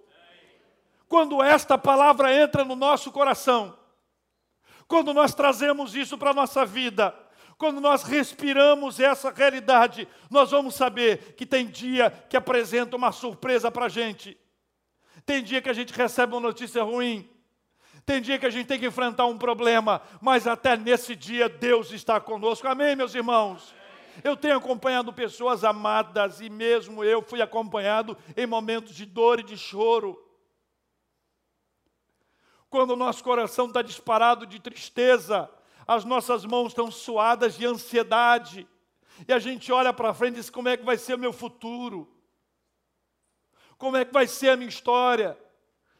Quando 1.07 1.41
esta 1.41 1.77
palavra 1.77 2.33
entra 2.33 2.65
no 2.65 2.75
nosso 2.75 3.11
coração, 3.11 3.77
quando 4.87 5.13
nós 5.13 5.33
trazemos 5.33 5.95
isso 5.95 6.17
para 6.17 6.31
a 6.31 6.33
nossa 6.33 6.65
vida, 6.65 7.13
quando 7.57 7.81
nós 7.81 8.03
respiramos 8.03 8.99
essa 8.99 9.31
realidade, 9.31 10.07
nós 10.29 10.51
vamos 10.51 10.75
saber 10.75 11.33
que 11.35 11.45
tem 11.45 11.65
dia 11.65 12.11
que 12.29 12.37
apresenta 12.37 12.95
uma 12.95 13.11
surpresa 13.11 13.71
para 13.71 13.85
a 13.85 13.89
gente, 13.89 14.37
tem 15.25 15.43
dia 15.43 15.61
que 15.61 15.69
a 15.69 15.73
gente 15.73 15.93
recebe 15.93 16.33
uma 16.33 16.41
notícia 16.41 16.83
ruim, 16.83 17.29
tem 18.07 18.21
dia 18.21 18.39
que 18.39 18.45
a 18.45 18.49
gente 18.49 18.67
tem 18.67 18.79
que 18.79 18.85
enfrentar 18.85 19.25
um 19.25 19.37
problema, 19.37 20.01
mas 20.21 20.47
até 20.47 20.77
nesse 20.77 21.13
dia 21.13 21.49
Deus 21.49 21.91
está 21.91 22.21
conosco. 22.21 22.65
Amém, 22.65 22.95
meus 22.95 23.13
irmãos? 23.13 23.75
Eu 24.23 24.37
tenho 24.37 24.55
acompanhado 24.55 25.11
pessoas 25.11 25.65
amadas 25.65 26.39
e 26.39 26.49
mesmo 26.49 27.03
eu 27.03 27.21
fui 27.21 27.41
acompanhado 27.41 28.17
em 28.37 28.47
momentos 28.47 28.95
de 28.95 29.05
dor 29.05 29.41
e 29.41 29.43
de 29.43 29.57
choro. 29.57 30.17
Quando 32.69 32.91
o 32.91 32.95
nosso 32.95 33.21
coração 33.21 33.67
está 33.67 33.81
disparado 33.81 34.47
de 34.47 34.57
tristeza, 34.57 35.49
as 35.85 36.05
nossas 36.05 36.45
mãos 36.45 36.69
estão 36.69 36.89
suadas 36.89 37.57
de 37.57 37.65
ansiedade, 37.65 38.65
e 39.27 39.33
a 39.33 39.39
gente 39.39 39.69
olha 39.69 39.91
para 39.91 40.13
frente 40.13 40.35
e 40.35 40.37
diz: 40.37 40.49
como 40.49 40.69
é 40.69 40.77
que 40.77 40.85
vai 40.85 40.97
ser 40.97 41.15
o 41.15 41.19
meu 41.19 41.33
futuro? 41.33 42.09
Como 43.77 43.97
é 43.97 44.05
que 44.05 44.13
vai 44.13 44.27
ser 44.27 44.51
a 44.51 44.55
minha 44.55 44.69
história? 44.69 45.37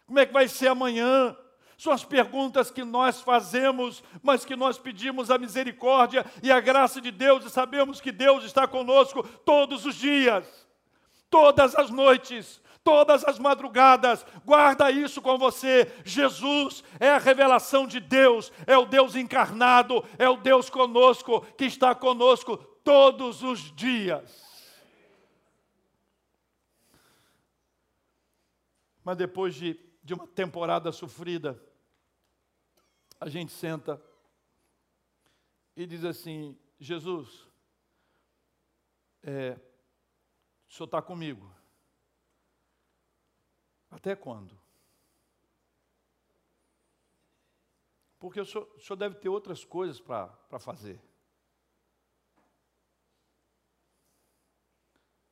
Como 0.05 0.19
é 0.19 0.25
que 0.25 0.31
vai 0.31 0.47
ser 0.47 0.69
amanhã? 0.69 1.35
São 1.77 1.93
as 1.93 2.03
perguntas 2.03 2.71
que 2.71 2.83
nós 2.83 3.21
fazemos, 3.21 4.03
mas 4.23 4.43
que 4.43 4.55
nós 4.55 4.79
pedimos 4.79 5.29
a 5.29 5.37
misericórdia 5.37 6.25
e 6.41 6.51
a 6.51 6.59
graça 6.59 6.99
de 6.99 7.11
Deus 7.11 7.45
e 7.45 7.51
sabemos 7.51 8.01
que 8.01 8.11
Deus 8.11 8.43
está 8.43 8.67
conosco 8.67 9.21
todos 9.45 9.85
os 9.85 9.93
dias, 9.93 10.67
todas 11.29 11.75
as 11.75 11.91
noites, 11.91 12.59
todas 12.83 13.23
as 13.23 13.37
madrugadas. 13.37 14.25
Guarda 14.43 14.89
isso 14.89 15.21
com 15.21 15.37
você. 15.37 15.93
Jesus 16.03 16.83
é 16.99 17.11
a 17.11 17.19
revelação 17.19 17.85
de 17.85 17.99
Deus, 17.99 18.51
é 18.65 18.75
o 18.75 18.85
Deus 18.85 19.15
encarnado, 19.15 20.03
é 20.17 20.27
o 20.27 20.37
Deus 20.37 20.71
conosco, 20.71 21.41
que 21.55 21.65
está 21.65 21.93
conosco 21.93 22.57
todos 22.83 23.43
os 23.43 23.71
dias. 23.75 24.47
Mas 29.03 29.15
depois 29.15 29.53
de, 29.53 29.79
de 30.03 30.15
uma 30.15 30.25
temporada 30.25 30.91
sofrida, 30.91 31.66
a 33.19 33.29
gente 33.29 33.51
senta 33.51 34.01
e 35.75 35.85
diz 35.85 36.03
assim: 36.03 36.57
Jesus, 36.79 37.47
é, 39.23 39.59
o 40.67 40.73
senhor 40.73 40.85
está 40.85 41.01
comigo. 41.01 41.53
Até 43.89 44.15
quando? 44.15 44.59
Porque 48.19 48.39
o 48.39 48.45
senhor, 48.45 48.69
o 48.75 48.79
senhor 48.79 48.97
deve 48.97 49.15
ter 49.15 49.29
outras 49.29 49.63
coisas 49.63 50.01
para 50.01 50.59
fazer. 50.59 51.01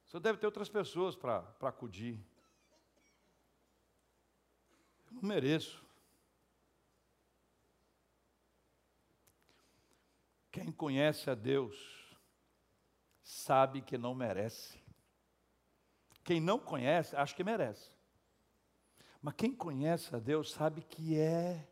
O 0.05 0.09
senhor 0.09 0.21
deve 0.21 0.37
ter 0.39 0.45
outras 0.45 0.69
pessoas 0.69 1.15
para 1.15 1.39
acudir. 1.61 2.23
Eu 5.07 5.13
não 5.13 5.23
mereço. 5.23 5.84
Quem 10.55 10.71
conhece 10.71 11.29
a 11.29 11.35
Deus 11.35 11.75
sabe 13.21 13.81
que 13.81 13.97
não 13.97 14.15
merece. 14.15 14.81
Quem 16.23 16.39
não 16.39 16.57
conhece, 16.57 17.13
acha 17.13 17.35
que 17.35 17.43
merece. 17.43 17.91
Mas 19.21 19.33
quem 19.35 19.53
conhece 19.53 20.15
a 20.15 20.17
Deus 20.17 20.53
sabe 20.53 20.81
que 20.81 21.19
é 21.19 21.67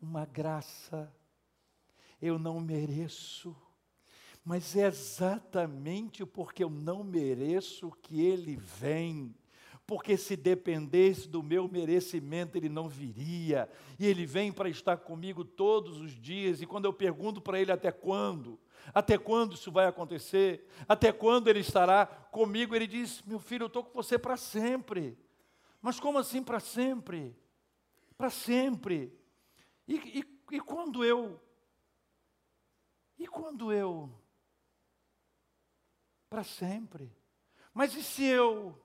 uma 0.00 0.24
graça. 0.24 1.12
Eu 2.20 2.38
não 2.38 2.60
mereço. 2.60 3.56
Mas 4.44 4.76
é 4.76 4.86
exatamente 4.86 6.24
porque 6.24 6.62
eu 6.62 6.70
não 6.70 7.02
mereço 7.02 7.90
que 7.90 8.20
Ele 8.20 8.54
vem 8.54 9.34
porque 9.86 10.16
se 10.16 10.36
dependesse 10.36 11.28
do 11.28 11.42
meu 11.42 11.68
merecimento, 11.68 12.56
ele 12.56 12.68
não 12.68 12.88
viria. 12.88 13.68
E 13.98 14.06
ele 14.06 14.24
vem 14.24 14.52
para 14.52 14.68
estar 14.68 14.96
comigo 14.96 15.44
todos 15.44 16.00
os 16.00 16.12
dias. 16.12 16.62
E 16.62 16.66
quando 16.66 16.84
eu 16.84 16.92
pergunto 16.92 17.40
para 17.40 17.60
ele 17.60 17.72
até 17.72 17.90
quando, 17.90 18.58
até 18.94 19.18
quando 19.18 19.54
isso 19.54 19.70
vai 19.70 19.86
acontecer, 19.86 20.66
até 20.88 21.12
quando 21.12 21.48
ele 21.48 21.60
estará 21.60 22.06
comigo, 22.06 22.74
ele 22.74 22.86
diz: 22.86 23.22
Meu 23.22 23.38
filho, 23.38 23.64
eu 23.64 23.66
estou 23.68 23.84
com 23.84 23.92
você 23.92 24.18
para 24.18 24.36
sempre. 24.36 25.18
Mas 25.80 25.98
como 25.98 26.18
assim 26.18 26.42
para 26.42 26.60
sempre? 26.60 27.36
Para 28.16 28.30
sempre. 28.30 29.12
E, 29.86 30.20
e, 30.20 30.56
e 30.56 30.60
quando 30.60 31.04
eu. 31.04 31.40
E 33.18 33.26
quando 33.26 33.72
eu. 33.72 34.10
Para 36.30 36.44
sempre. 36.44 37.12
Mas 37.74 37.94
e 37.94 38.02
se 38.02 38.24
eu 38.24 38.81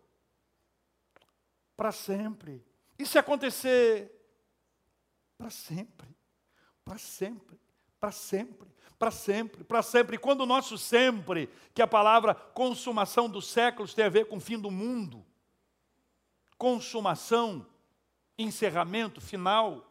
para 1.78 1.92
sempre. 1.92 2.66
E 2.98 3.06
se 3.06 3.20
acontecer, 3.20 4.12
para 5.38 5.52
sempre, 5.52 6.08
para 6.84 6.98
sempre, 6.98 7.60
para 8.00 8.12
sempre, 8.12 8.68
para 8.98 9.12
sempre, 9.12 9.64
para 9.64 9.84
sempre. 9.84 10.16
E 10.16 10.20
quando 10.20 10.42
o 10.42 10.48
nosso 10.48 10.78
sempre, 10.78 11.48
que 11.76 11.82
a 11.82 11.88
palavra 11.88 12.34
consumação 12.34 13.30
dos 13.30 13.48
séculos 13.48 13.94
tem 13.94 14.06
a 14.06 14.10
ver 14.10 14.26
com 14.26 14.38
o 14.38 14.42
fim 14.42 14.60
do 14.60 14.72
mundo, 14.72 15.24
consumação, 16.58 17.66
encerramento, 18.38 19.22
final 19.22 19.86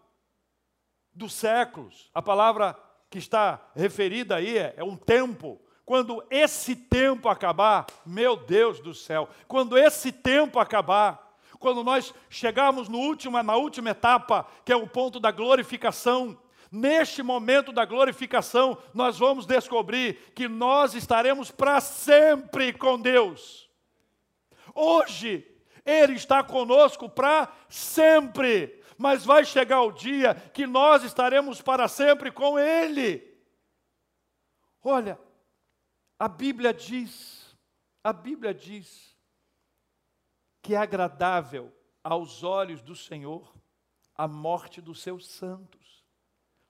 dos 1.14 1.32
séculos. 1.32 2.10
A 2.12 2.20
palavra 2.20 2.76
que 3.08 3.18
está 3.18 3.70
referida 3.76 4.36
aí 4.36 4.58
é, 4.58 4.74
é 4.76 4.82
um 4.82 4.96
tempo. 4.96 5.60
Quando 5.84 6.26
esse 6.28 6.74
tempo 6.74 7.28
acabar, 7.28 7.86
meu 8.04 8.36
Deus 8.36 8.80
do 8.80 8.92
céu, 8.92 9.28
quando 9.46 9.78
esse 9.78 10.10
tempo 10.10 10.58
acabar, 10.58 11.25
quando 11.66 11.82
nós 11.82 12.14
chegarmos 12.30 12.88
no 12.88 12.96
último, 12.96 13.42
na 13.42 13.56
última 13.56 13.90
etapa, 13.90 14.46
que 14.64 14.72
é 14.72 14.76
o 14.76 14.86
ponto 14.86 15.18
da 15.18 15.32
glorificação, 15.32 16.40
neste 16.70 17.24
momento 17.24 17.72
da 17.72 17.84
glorificação, 17.84 18.78
nós 18.94 19.18
vamos 19.18 19.46
descobrir 19.46 20.32
que 20.32 20.46
nós 20.46 20.94
estaremos 20.94 21.50
para 21.50 21.80
sempre 21.80 22.72
com 22.72 23.00
Deus. 23.00 23.68
Hoje, 24.72 25.44
Ele 25.84 26.12
está 26.12 26.40
conosco 26.40 27.10
para 27.10 27.52
sempre, 27.68 28.80
mas 28.96 29.24
vai 29.24 29.44
chegar 29.44 29.82
o 29.82 29.90
dia 29.90 30.36
que 30.54 30.68
nós 30.68 31.02
estaremos 31.02 31.60
para 31.60 31.88
sempre 31.88 32.30
com 32.30 32.56
Ele. 32.56 33.36
Olha, 34.84 35.18
a 36.16 36.28
Bíblia 36.28 36.72
diz, 36.72 37.56
a 38.04 38.12
Bíblia 38.12 38.54
diz, 38.54 39.15
que 40.66 40.74
é 40.74 40.78
agradável 40.78 41.72
aos 42.02 42.42
olhos 42.42 42.82
do 42.82 42.96
Senhor 42.96 43.54
a 44.16 44.26
morte 44.26 44.80
dos 44.80 45.00
seus 45.00 45.28
santos. 45.28 46.04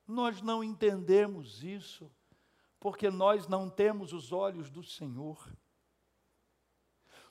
Nós 0.06 0.42
não 0.42 0.62
entendemos 0.62 1.64
isso, 1.64 2.12
porque 2.78 3.08
nós 3.08 3.48
não 3.48 3.70
temos 3.70 4.12
os 4.12 4.32
olhos 4.32 4.68
do 4.68 4.82
Senhor. 4.82 5.50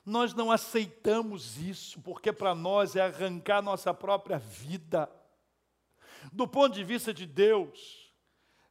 Nós 0.04 0.34
não 0.34 0.50
aceitamos 0.50 1.56
isso, 1.56 2.02
porque 2.02 2.32
para 2.32 2.52
nós 2.52 2.96
é 2.96 3.00
arrancar 3.00 3.62
nossa 3.62 3.94
própria 3.94 4.40
vida. 4.40 5.08
Do 6.32 6.48
ponto 6.48 6.74
de 6.74 6.82
vista 6.82 7.14
de 7.14 7.26
Deus, 7.26 8.12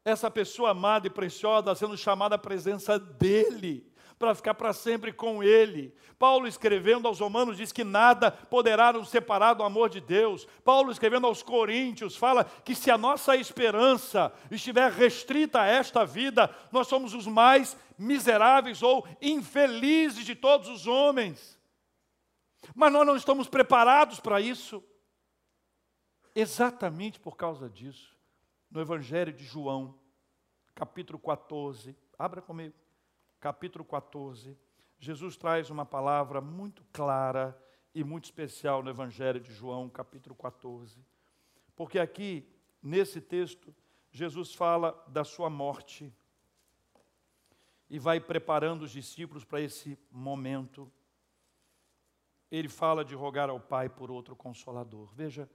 essa 0.03 0.29
pessoa 0.29 0.71
amada 0.71 1.07
e 1.07 1.09
preciosa 1.09 1.73
sendo 1.73 1.95
chamada 1.95 2.35
à 2.35 2.37
presença 2.37 2.99
dEle 2.99 3.89
para 4.17 4.33
ficar 4.33 4.53
para 4.53 4.73
sempre 4.73 5.11
com 5.11 5.43
Ele. 5.43 5.93
Paulo, 6.17 6.47
escrevendo 6.47 7.07
aos 7.07 7.19
Romanos, 7.19 7.57
diz 7.57 7.71
que 7.71 7.83
nada 7.83 8.31
poderá 8.31 8.93
nos 8.93 9.09
separar 9.09 9.53
do 9.53 9.63
amor 9.63 9.89
de 9.89 9.99
Deus. 9.99 10.47
Paulo, 10.63 10.91
escrevendo 10.91 11.27
aos 11.27 11.43
Coríntios, 11.43 12.15
fala 12.15 12.45
que 12.45 12.73
se 12.73 12.89
a 12.89 12.97
nossa 12.97 13.35
esperança 13.35 14.33
estiver 14.49 14.91
restrita 14.91 15.61
a 15.61 15.67
esta 15.67 16.05
vida, 16.05 16.53
nós 16.71 16.87
somos 16.87 17.13
os 17.13 17.27
mais 17.27 17.77
miseráveis 17.97 18.81
ou 18.81 19.05
infelizes 19.21 20.25
de 20.25 20.35
todos 20.35 20.69
os 20.69 20.87
homens. 20.87 21.59
Mas 22.73 22.91
nós 22.91 23.05
não 23.05 23.15
estamos 23.15 23.47
preparados 23.47 24.19
para 24.19 24.39
isso. 24.39 24.83
Exatamente 26.33 27.19
por 27.19 27.35
causa 27.35 27.69
disso, 27.69 28.15
no 28.69 28.81
Evangelho 28.81 29.31
de 29.31 29.45
João, 29.45 29.97
capítulo 30.73 31.17
14, 31.17 31.95
abra 32.17 32.41
comigo 32.41 32.84
capítulo 33.45 33.85
14, 33.85 34.57
Jesus 34.97 35.37
traz 35.37 35.69
uma 35.69 35.85
palavra 35.85 36.41
muito 36.41 36.83
clara 36.91 37.55
e 37.93 38.03
muito 38.03 38.23
especial 38.23 38.81
no 38.81 38.89
Evangelho 38.89 39.39
de 39.39 39.53
João, 39.53 39.87
capítulo 39.87 40.33
14. 40.33 41.05
Porque 41.75 41.99
aqui, 41.99 42.49
nesse 42.81 43.21
texto, 43.21 43.71
Jesus 44.11 44.55
fala 44.55 44.99
da 45.07 45.23
sua 45.23 45.47
morte 45.47 46.11
e 47.87 47.99
vai 47.99 48.19
preparando 48.19 48.81
os 48.81 48.89
discípulos 48.89 49.45
para 49.45 49.61
esse 49.61 49.95
momento. 50.09 50.91
Ele 52.49 52.67
fala 52.67 53.05
de 53.05 53.13
rogar 53.13 53.51
ao 53.51 53.59
Pai 53.59 53.89
por 53.89 54.09
outro 54.09 54.35
consolador. 54.35 55.13
Veja, 55.13 55.47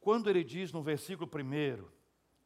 quando 0.00 0.30
ele 0.30 0.42
diz 0.42 0.72
no 0.72 0.82
versículo 0.82 1.30
1, 1.30 1.84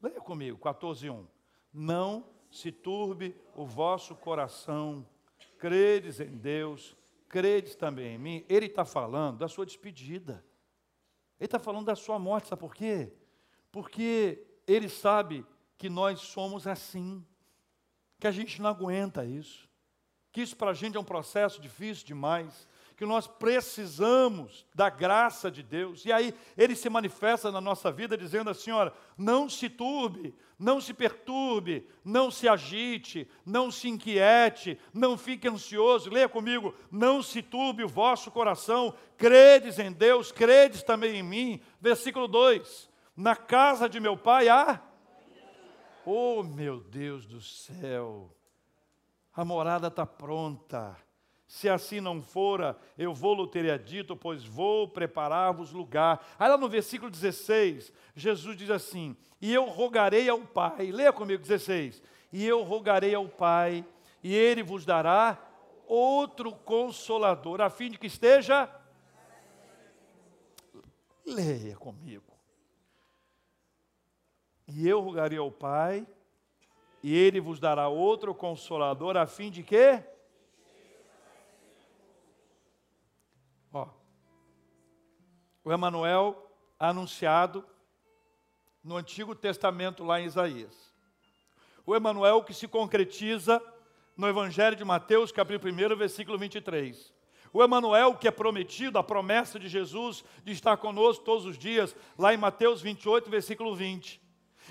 leia 0.02 0.20
comigo, 0.20 0.58
14, 0.58 1.08
1. 1.08 1.24
Não 1.72 2.37
se 2.50 2.72
turbe 2.72 3.34
o 3.54 3.66
vosso 3.66 4.14
coração, 4.14 5.06
credes 5.58 6.20
em 6.20 6.36
Deus, 6.36 6.96
credes 7.28 7.74
também 7.74 8.14
em 8.14 8.18
mim. 8.18 8.44
Ele 8.48 8.66
está 8.66 8.84
falando 8.84 9.38
da 9.38 9.48
sua 9.48 9.66
despedida. 9.66 10.44
Ele 11.38 11.46
está 11.46 11.58
falando 11.58 11.86
da 11.86 11.94
sua 11.94 12.18
morte, 12.18 12.48
sabe 12.48 12.60
por 12.60 12.74
quê? 12.74 13.12
Porque 13.70 14.44
ele 14.66 14.88
sabe 14.88 15.46
que 15.76 15.88
nós 15.88 16.20
somos 16.20 16.66
assim, 16.66 17.24
que 18.18 18.26
a 18.26 18.32
gente 18.32 18.60
não 18.60 18.70
aguenta 18.70 19.24
isso, 19.24 19.68
que 20.32 20.40
isso 20.40 20.56
para 20.56 20.72
a 20.72 20.74
gente 20.74 20.96
é 20.96 21.00
um 21.00 21.04
processo 21.04 21.60
difícil 21.60 22.04
demais, 22.04 22.66
que 22.98 23.06
nós 23.06 23.28
precisamos 23.28 24.66
da 24.74 24.90
graça 24.90 25.52
de 25.52 25.62
Deus. 25.62 26.04
E 26.04 26.12
aí 26.12 26.34
ele 26.56 26.74
se 26.74 26.90
manifesta 26.90 27.52
na 27.52 27.60
nossa 27.60 27.92
vida 27.92 28.18
dizendo 28.18 28.50
assim: 28.50 28.72
olha, 28.72 28.92
não 29.16 29.48
se 29.48 29.70
turbe, 29.70 30.34
não 30.58 30.80
se 30.80 30.92
perturbe, 30.92 31.86
não 32.04 32.28
se 32.28 32.48
agite, 32.48 33.30
não 33.46 33.70
se 33.70 33.88
inquiete, 33.88 34.76
não 34.92 35.16
fique 35.16 35.46
ansioso. 35.46 36.10
Leia 36.10 36.28
comigo: 36.28 36.74
não 36.90 37.22
se 37.22 37.40
turbe 37.40 37.84
o 37.84 37.88
vosso 37.88 38.32
coração, 38.32 38.92
credes 39.16 39.78
em 39.78 39.92
Deus, 39.92 40.32
credes 40.32 40.82
também 40.82 41.18
em 41.18 41.22
mim. 41.22 41.60
Versículo 41.80 42.26
2: 42.26 42.90
Na 43.16 43.36
casa 43.36 43.88
de 43.88 44.00
meu 44.00 44.16
pai 44.16 44.48
há. 44.48 44.82
Oh, 46.04 46.42
meu 46.42 46.80
Deus 46.80 47.26
do 47.26 47.40
céu, 47.40 48.34
a 49.32 49.44
morada 49.44 49.86
está 49.86 50.04
pronta 50.04 50.96
se 51.48 51.66
assim 51.66 51.98
não 51.98 52.20
fora, 52.20 52.78
eu 52.98 53.14
vou-lo 53.14 53.46
teria 53.46 53.78
dito, 53.78 54.14
pois 54.14 54.44
vou 54.44 54.86
preparar-vos 54.86 55.72
lugar. 55.72 56.22
Aí 56.38 56.46
lá 56.46 56.58
no 56.58 56.68
versículo 56.68 57.10
16, 57.10 57.90
Jesus 58.14 58.54
diz 58.54 58.70
assim: 58.70 59.16
E 59.40 59.54
eu 59.54 59.64
rogarei 59.64 60.28
ao 60.28 60.40
Pai, 60.40 60.92
leia 60.92 61.10
comigo 61.10 61.42
16: 61.42 62.02
E 62.30 62.46
eu 62.46 62.62
rogarei 62.62 63.14
ao 63.14 63.26
Pai, 63.26 63.82
e 64.22 64.34
ele 64.34 64.62
vos 64.62 64.84
dará 64.84 65.38
outro 65.86 66.52
consolador, 66.52 67.62
a 67.62 67.70
fim 67.70 67.90
de 67.90 67.98
que 67.98 68.08
esteja. 68.08 68.70
Leia 71.24 71.76
comigo. 71.76 72.38
E 74.66 74.86
eu 74.86 75.00
rogarei 75.00 75.38
ao 75.38 75.50
Pai, 75.50 76.06
e 77.02 77.16
ele 77.16 77.40
vos 77.40 77.58
dará 77.58 77.88
outro 77.88 78.34
consolador, 78.34 79.16
a 79.16 79.26
fim 79.26 79.50
de 79.50 79.62
que 79.62 80.04
o 85.68 85.72
Emanuel 85.72 86.50
anunciado 86.80 87.62
no 88.82 88.96
Antigo 88.96 89.34
Testamento 89.34 90.02
lá 90.02 90.18
em 90.18 90.24
Isaías. 90.24 90.94
O 91.84 91.94
Emanuel 91.94 92.42
que 92.42 92.54
se 92.54 92.66
concretiza 92.66 93.62
no 94.16 94.26
Evangelho 94.26 94.74
de 94.74 94.82
Mateus, 94.82 95.30
capítulo 95.30 95.70
1, 95.70 95.94
versículo 95.94 96.38
23. 96.38 97.12
O 97.52 97.62
Emanuel 97.62 98.14
que 98.14 98.26
é 98.26 98.30
prometido, 98.30 98.98
a 98.98 99.04
promessa 99.04 99.58
de 99.58 99.68
Jesus 99.68 100.24
de 100.42 100.52
estar 100.52 100.78
conosco 100.78 101.22
todos 101.22 101.44
os 101.44 101.58
dias, 101.58 101.94
lá 102.16 102.32
em 102.32 102.38
Mateus 102.38 102.80
28, 102.80 103.28
versículo 103.28 103.76
20. 103.76 104.22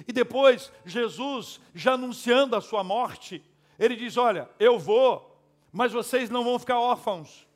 E 0.08 0.12
depois, 0.12 0.72
Jesus, 0.84 1.62
já 1.76 1.94
anunciando 1.94 2.56
a 2.56 2.62
sua 2.62 2.84
morte, 2.84 3.46
ele 3.78 3.96
diz: 3.96 4.18
Olha, 4.18 4.50
eu 4.60 4.80
vou, 4.80 5.40
mas 5.72 5.92
vocês 5.92 6.32
não 6.32 6.44
vão 6.44 6.58
ficar 6.58 6.80
órfãos, 6.80 7.48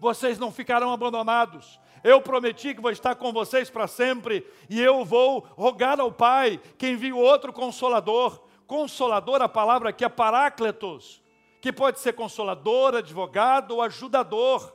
vocês 0.00 0.36
não 0.36 0.50
ficarão 0.50 0.92
abandonados, 0.92 1.80
eu 2.04 2.20
prometi 2.20 2.74
que 2.74 2.80
vou 2.80 2.90
estar 2.90 3.14
com 3.14 3.32
vocês 3.32 3.70
para 3.70 3.86
sempre, 3.86 4.46
e 4.68 4.80
eu 4.80 5.04
vou 5.04 5.46
rogar 5.56 6.00
ao 6.00 6.10
Pai 6.10 6.60
que 6.76 6.88
envie 6.88 7.12
outro 7.12 7.52
consolador. 7.52 8.42
Consolador, 8.66 9.42
a 9.42 9.48
palavra 9.48 9.90
aqui 9.90 10.04
é 10.04 10.08
parácletos, 10.08 11.22
que 11.60 11.72
pode 11.72 12.00
ser 12.00 12.14
consolador, 12.14 12.94
advogado 12.94 13.72
ou 13.72 13.82
ajudador. 13.82 14.74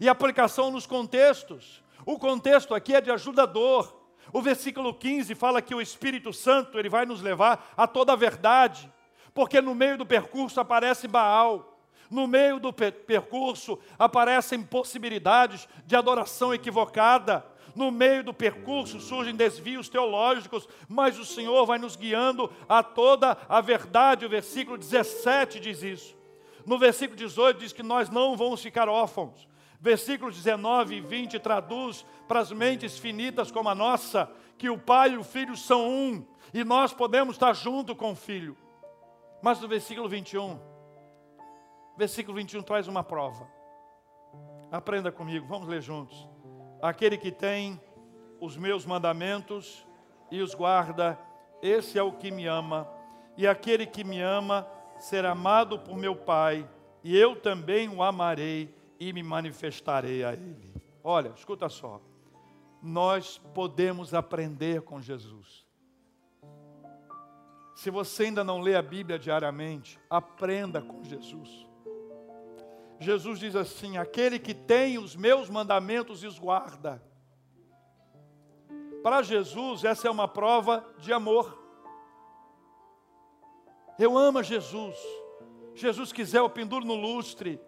E 0.00 0.08
aplicação 0.08 0.70
nos 0.70 0.86
contextos. 0.86 1.82
O 2.06 2.18
contexto 2.18 2.74
aqui 2.74 2.94
é 2.94 3.00
de 3.00 3.10
ajudador. 3.10 3.94
O 4.32 4.42
versículo 4.42 4.94
15 4.94 5.34
fala 5.34 5.62
que 5.62 5.74
o 5.74 5.80
Espírito 5.80 6.32
Santo 6.32 6.78
ele 6.78 6.88
vai 6.88 7.06
nos 7.06 7.22
levar 7.22 7.72
a 7.76 7.86
toda 7.86 8.12
a 8.12 8.16
verdade, 8.16 8.92
porque 9.32 9.60
no 9.60 9.74
meio 9.74 9.96
do 9.96 10.06
percurso 10.06 10.60
aparece 10.60 11.08
Baal. 11.08 11.77
No 12.10 12.26
meio 12.26 12.58
do 12.58 12.72
percurso 12.72 13.78
aparecem 13.98 14.62
possibilidades 14.62 15.68
de 15.86 15.94
adoração 15.94 16.54
equivocada. 16.54 17.44
No 17.74 17.90
meio 17.90 18.24
do 18.24 18.32
percurso 18.32 18.98
surgem 18.98 19.36
desvios 19.36 19.88
teológicos, 19.88 20.66
mas 20.88 21.18
o 21.18 21.24
Senhor 21.24 21.64
vai 21.66 21.78
nos 21.78 21.96
guiando 21.96 22.50
a 22.68 22.82
toda 22.82 23.36
a 23.48 23.60
verdade. 23.60 24.24
O 24.24 24.28
versículo 24.28 24.78
17 24.78 25.60
diz 25.60 25.82
isso. 25.82 26.16
No 26.64 26.78
versículo 26.78 27.16
18 27.16 27.60
diz 27.60 27.72
que 27.72 27.82
nós 27.82 28.08
não 28.10 28.36
vamos 28.36 28.62
ficar 28.62 28.88
órfãos. 28.88 29.48
Versículos 29.80 30.34
19 30.34 30.96
e 30.96 31.00
20 31.00 31.38
traduz 31.38 32.04
para 32.26 32.40
as 32.40 32.50
mentes 32.50 32.98
finitas 32.98 33.50
como 33.50 33.68
a 33.68 33.74
nossa, 33.74 34.30
que 34.56 34.68
o 34.68 34.78
pai 34.78 35.12
e 35.12 35.16
o 35.16 35.22
filho 35.22 35.56
são 35.56 35.88
um, 35.88 36.26
e 36.52 36.64
nós 36.64 36.92
podemos 36.92 37.36
estar 37.36 37.52
junto 37.52 37.94
com 37.94 38.12
o 38.12 38.16
filho. 38.16 38.56
Mas 39.40 39.60
no 39.60 39.68
versículo 39.68 40.08
21, 40.08 40.58
versículo 41.98 42.36
21 42.36 42.62
traz 42.62 42.86
uma 42.86 43.02
prova. 43.02 43.48
Aprenda 44.70 45.10
comigo, 45.10 45.48
vamos 45.48 45.66
ler 45.66 45.82
juntos. 45.82 46.28
Aquele 46.80 47.18
que 47.18 47.32
tem 47.32 47.80
os 48.40 48.56
meus 48.56 48.86
mandamentos 48.86 49.84
e 50.30 50.40
os 50.40 50.54
guarda, 50.54 51.18
esse 51.60 51.98
é 51.98 52.02
o 52.02 52.12
que 52.12 52.30
me 52.30 52.46
ama, 52.46 52.88
e 53.36 53.48
aquele 53.48 53.84
que 53.84 54.04
me 54.04 54.20
ama 54.20 54.64
será 55.00 55.32
amado 55.32 55.80
por 55.80 55.96
meu 55.96 56.14
Pai, 56.14 56.70
e 57.02 57.16
eu 57.16 57.34
também 57.34 57.88
o 57.88 58.00
amarei 58.00 58.72
e 59.00 59.12
me 59.12 59.24
manifestarei 59.24 60.22
a 60.22 60.32
ele. 60.32 60.72
Olha, 61.02 61.30
escuta 61.30 61.68
só. 61.68 62.00
Nós 62.80 63.38
podemos 63.52 64.14
aprender 64.14 64.82
com 64.82 65.02
Jesus. 65.02 65.66
Se 67.74 67.90
você 67.90 68.24
ainda 68.24 68.44
não 68.44 68.60
lê 68.60 68.76
a 68.76 68.82
Bíblia 68.82 69.18
diariamente, 69.18 69.98
aprenda 70.08 70.80
com 70.80 71.02
Jesus. 71.02 71.67
Jesus 72.98 73.38
diz 73.38 73.54
assim: 73.54 73.96
aquele 73.96 74.38
que 74.38 74.54
tem 74.54 74.98
os 74.98 75.14
meus 75.14 75.48
mandamentos 75.48 76.22
e 76.22 76.26
os 76.26 76.38
guarda. 76.38 77.02
Para 79.02 79.22
Jesus, 79.22 79.84
essa 79.84 80.08
é 80.08 80.10
uma 80.10 80.26
prova 80.26 80.84
de 80.98 81.12
amor. 81.12 81.56
Eu 83.98 84.16
amo 84.18 84.42
Jesus. 84.42 84.96
Jesus 85.74 86.12
quiser, 86.12 86.38
eu 86.38 86.50
penduro 86.50 86.84
no 86.84 86.94
lustre. 86.94 87.60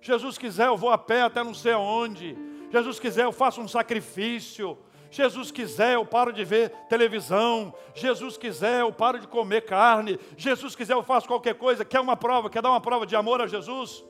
Jesus 0.00 0.38
quiser, 0.38 0.68
eu 0.68 0.76
vou 0.76 0.90
a 0.90 0.98
pé 0.98 1.22
até 1.22 1.42
não 1.42 1.52
sei 1.52 1.72
aonde. 1.72 2.36
Jesus 2.70 2.98
quiser, 2.98 3.24
eu 3.24 3.32
faço 3.32 3.60
um 3.60 3.68
sacrifício. 3.68 4.78
Jesus 5.10 5.50
quiser, 5.50 5.94
eu 5.94 6.04
paro 6.04 6.32
de 6.32 6.44
ver 6.44 6.70
televisão. 6.88 7.74
Jesus 7.94 8.36
quiser, 8.36 8.80
eu 8.80 8.92
paro 8.92 9.18
de 9.18 9.26
comer 9.26 9.62
carne. 9.62 10.18
Jesus 10.36 10.74
quiser, 10.74 10.94
eu 10.94 11.02
faço 11.02 11.26
qualquer 11.26 11.54
coisa. 11.54 11.84
Quer 11.84 12.00
uma 12.00 12.16
prova? 12.16 12.48
Quer 12.48 12.62
dar 12.62 12.70
uma 12.70 12.80
prova 12.80 13.06
de 13.06 13.16
amor 13.16 13.40
a 13.40 13.46
Jesus? 13.46 14.04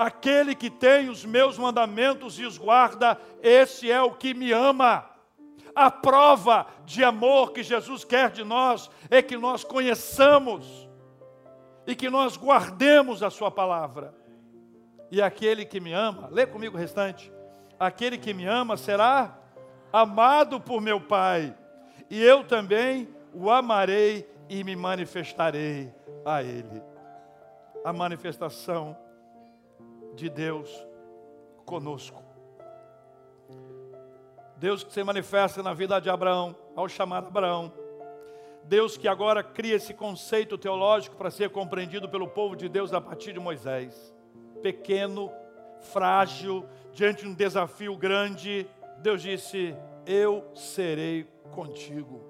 Aquele 0.00 0.54
que 0.54 0.70
tem 0.70 1.10
os 1.10 1.26
meus 1.26 1.58
mandamentos 1.58 2.38
e 2.38 2.46
os 2.46 2.56
guarda, 2.56 3.20
esse 3.42 3.92
é 3.92 4.00
o 4.00 4.12
que 4.12 4.32
me 4.32 4.50
ama. 4.50 5.04
A 5.74 5.90
prova 5.90 6.66
de 6.86 7.04
amor 7.04 7.52
que 7.52 7.62
Jesus 7.62 8.02
quer 8.02 8.30
de 8.30 8.42
nós 8.42 8.90
é 9.10 9.20
que 9.20 9.36
nós 9.36 9.62
conheçamos 9.62 10.88
e 11.86 11.94
que 11.94 12.08
nós 12.08 12.38
guardemos 12.38 13.22
a 13.22 13.28
Sua 13.28 13.50
palavra. 13.50 14.14
E 15.10 15.20
aquele 15.20 15.66
que 15.66 15.78
me 15.78 15.92
ama, 15.92 16.30
lê 16.32 16.46
comigo 16.46 16.78
o 16.78 16.80
restante. 16.80 17.30
Aquele 17.78 18.16
que 18.16 18.32
me 18.32 18.46
ama 18.46 18.78
será 18.78 19.38
amado 19.92 20.58
por 20.58 20.80
meu 20.80 20.98
Pai, 20.98 21.54
e 22.08 22.24
eu 22.24 22.42
também 22.42 23.06
o 23.34 23.50
amarei 23.50 24.26
e 24.48 24.64
me 24.64 24.74
manifestarei 24.74 25.92
a 26.24 26.42
Ele. 26.42 26.82
A 27.84 27.92
manifestação 27.92 28.96
de 30.20 30.28
Deus 30.28 30.70
conosco. 31.64 32.22
Deus 34.56 34.84
que 34.84 34.92
se 34.92 35.02
manifesta 35.02 35.62
na 35.62 35.72
vida 35.72 35.98
de 36.00 36.10
Abraão, 36.10 36.54
ao 36.76 36.88
chamar 36.88 37.24
Abraão. 37.24 37.72
Deus 38.64 38.96
que 38.96 39.08
agora 39.08 39.42
cria 39.42 39.76
esse 39.76 39.94
conceito 39.94 40.58
teológico 40.58 41.16
para 41.16 41.30
ser 41.30 41.50
compreendido 41.50 42.08
pelo 42.08 42.28
povo 42.28 42.54
de 42.54 42.68
Deus 42.68 42.92
a 42.92 43.00
partir 43.00 43.32
de 43.32 43.40
Moisés 43.40 44.14
pequeno, 44.60 45.32
frágil, 45.92 46.64
diante 46.92 47.22
de 47.22 47.28
um 47.28 47.34
desafio 47.34 47.96
grande, 47.96 48.66
Deus 48.98 49.22
disse: 49.22 49.74
Eu 50.06 50.50
serei 50.54 51.26
contigo. 51.50 52.29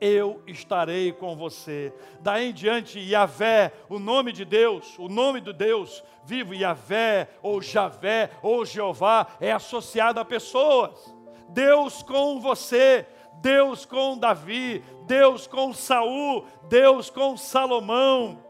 Eu 0.00 0.42
estarei 0.46 1.12
com 1.12 1.34
você. 1.36 1.92
Daí 2.20 2.50
em 2.50 2.52
diante, 2.52 2.98
Yahvé, 2.98 3.72
o 3.88 3.98
nome 3.98 4.32
de 4.32 4.44
Deus, 4.44 4.98
o 4.98 5.08
nome 5.08 5.40
do 5.40 5.52
Deus 5.52 6.02
vivo, 6.24 6.52
Yahvé, 6.52 7.28
ou 7.40 7.62
Javé, 7.62 8.30
ou 8.42 8.66
Jeová, 8.66 9.28
é 9.40 9.52
associado 9.52 10.20
a 10.20 10.24
pessoas. 10.24 11.14
Deus 11.48 12.02
com 12.02 12.40
você, 12.40 13.06
Deus 13.40 13.86
com 13.86 14.18
Davi, 14.18 14.84
Deus 15.06 15.46
com 15.46 15.72
Saul, 15.72 16.44
Deus 16.68 17.08
com 17.08 17.36
Salomão, 17.36 18.42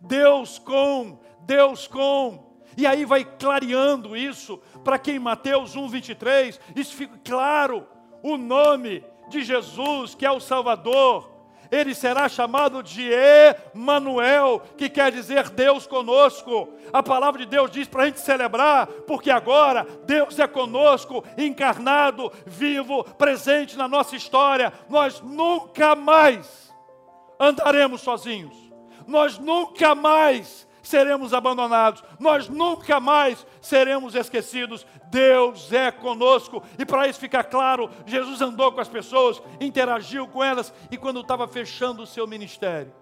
Deus 0.00 0.58
com 0.58 1.18
Deus 1.42 1.86
com. 1.86 2.50
E 2.76 2.86
aí 2.86 3.04
vai 3.04 3.24
clareando 3.24 4.16
isso, 4.16 4.58
para 4.82 4.98
que 4.98 5.12
em 5.12 5.18
Mateus 5.18 5.76
1, 5.76 5.88
23, 5.88 6.60
isso 6.74 6.94
fica 6.94 7.18
claro. 7.22 7.86
O 8.22 8.36
nome 8.36 9.04
de 9.30 9.42
Jesus, 9.42 10.14
que 10.14 10.26
é 10.26 10.30
o 10.30 10.40
Salvador, 10.40 11.30
ele 11.70 11.94
será 11.94 12.28
chamado 12.28 12.82
de 12.82 13.08
Emanuel, 13.74 14.60
que 14.76 14.88
quer 14.88 15.12
dizer 15.12 15.48
Deus 15.50 15.86
conosco. 15.86 16.68
A 16.92 17.02
palavra 17.02 17.40
de 17.40 17.46
Deus 17.46 17.70
diz 17.70 17.86
para 17.86 18.02
a 18.02 18.06
gente 18.06 18.20
celebrar, 18.20 18.88
porque 19.06 19.30
agora 19.30 19.86
Deus 20.04 20.38
é 20.38 20.48
conosco, 20.48 21.24
encarnado, 21.38 22.30
vivo, 22.44 23.04
presente 23.04 23.78
na 23.78 23.86
nossa 23.86 24.16
história. 24.16 24.72
Nós 24.88 25.20
nunca 25.20 25.94
mais 25.94 26.74
andaremos 27.38 28.00
sozinhos. 28.00 28.56
Nós 29.06 29.38
nunca 29.38 29.94
mais 29.94 30.68
seremos 30.90 31.32
abandonados, 31.32 32.02
nós 32.18 32.48
nunca 32.48 32.98
mais 32.98 33.46
seremos 33.60 34.14
esquecidos. 34.14 34.84
Deus 35.08 35.72
é 35.72 35.90
conosco, 35.90 36.62
e 36.78 36.84
para 36.84 37.06
isso 37.08 37.20
ficar 37.20 37.44
claro, 37.44 37.88
Jesus 38.04 38.40
andou 38.42 38.72
com 38.72 38.80
as 38.80 38.88
pessoas, 38.88 39.40
interagiu 39.60 40.28
com 40.28 40.42
elas, 40.42 40.72
e 40.90 40.96
quando 40.96 41.20
estava 41.20 41.46
fechando 41.48 42.02
o 42.02 42.06
seu 42.06 42.26
ministério, 42.26 42.92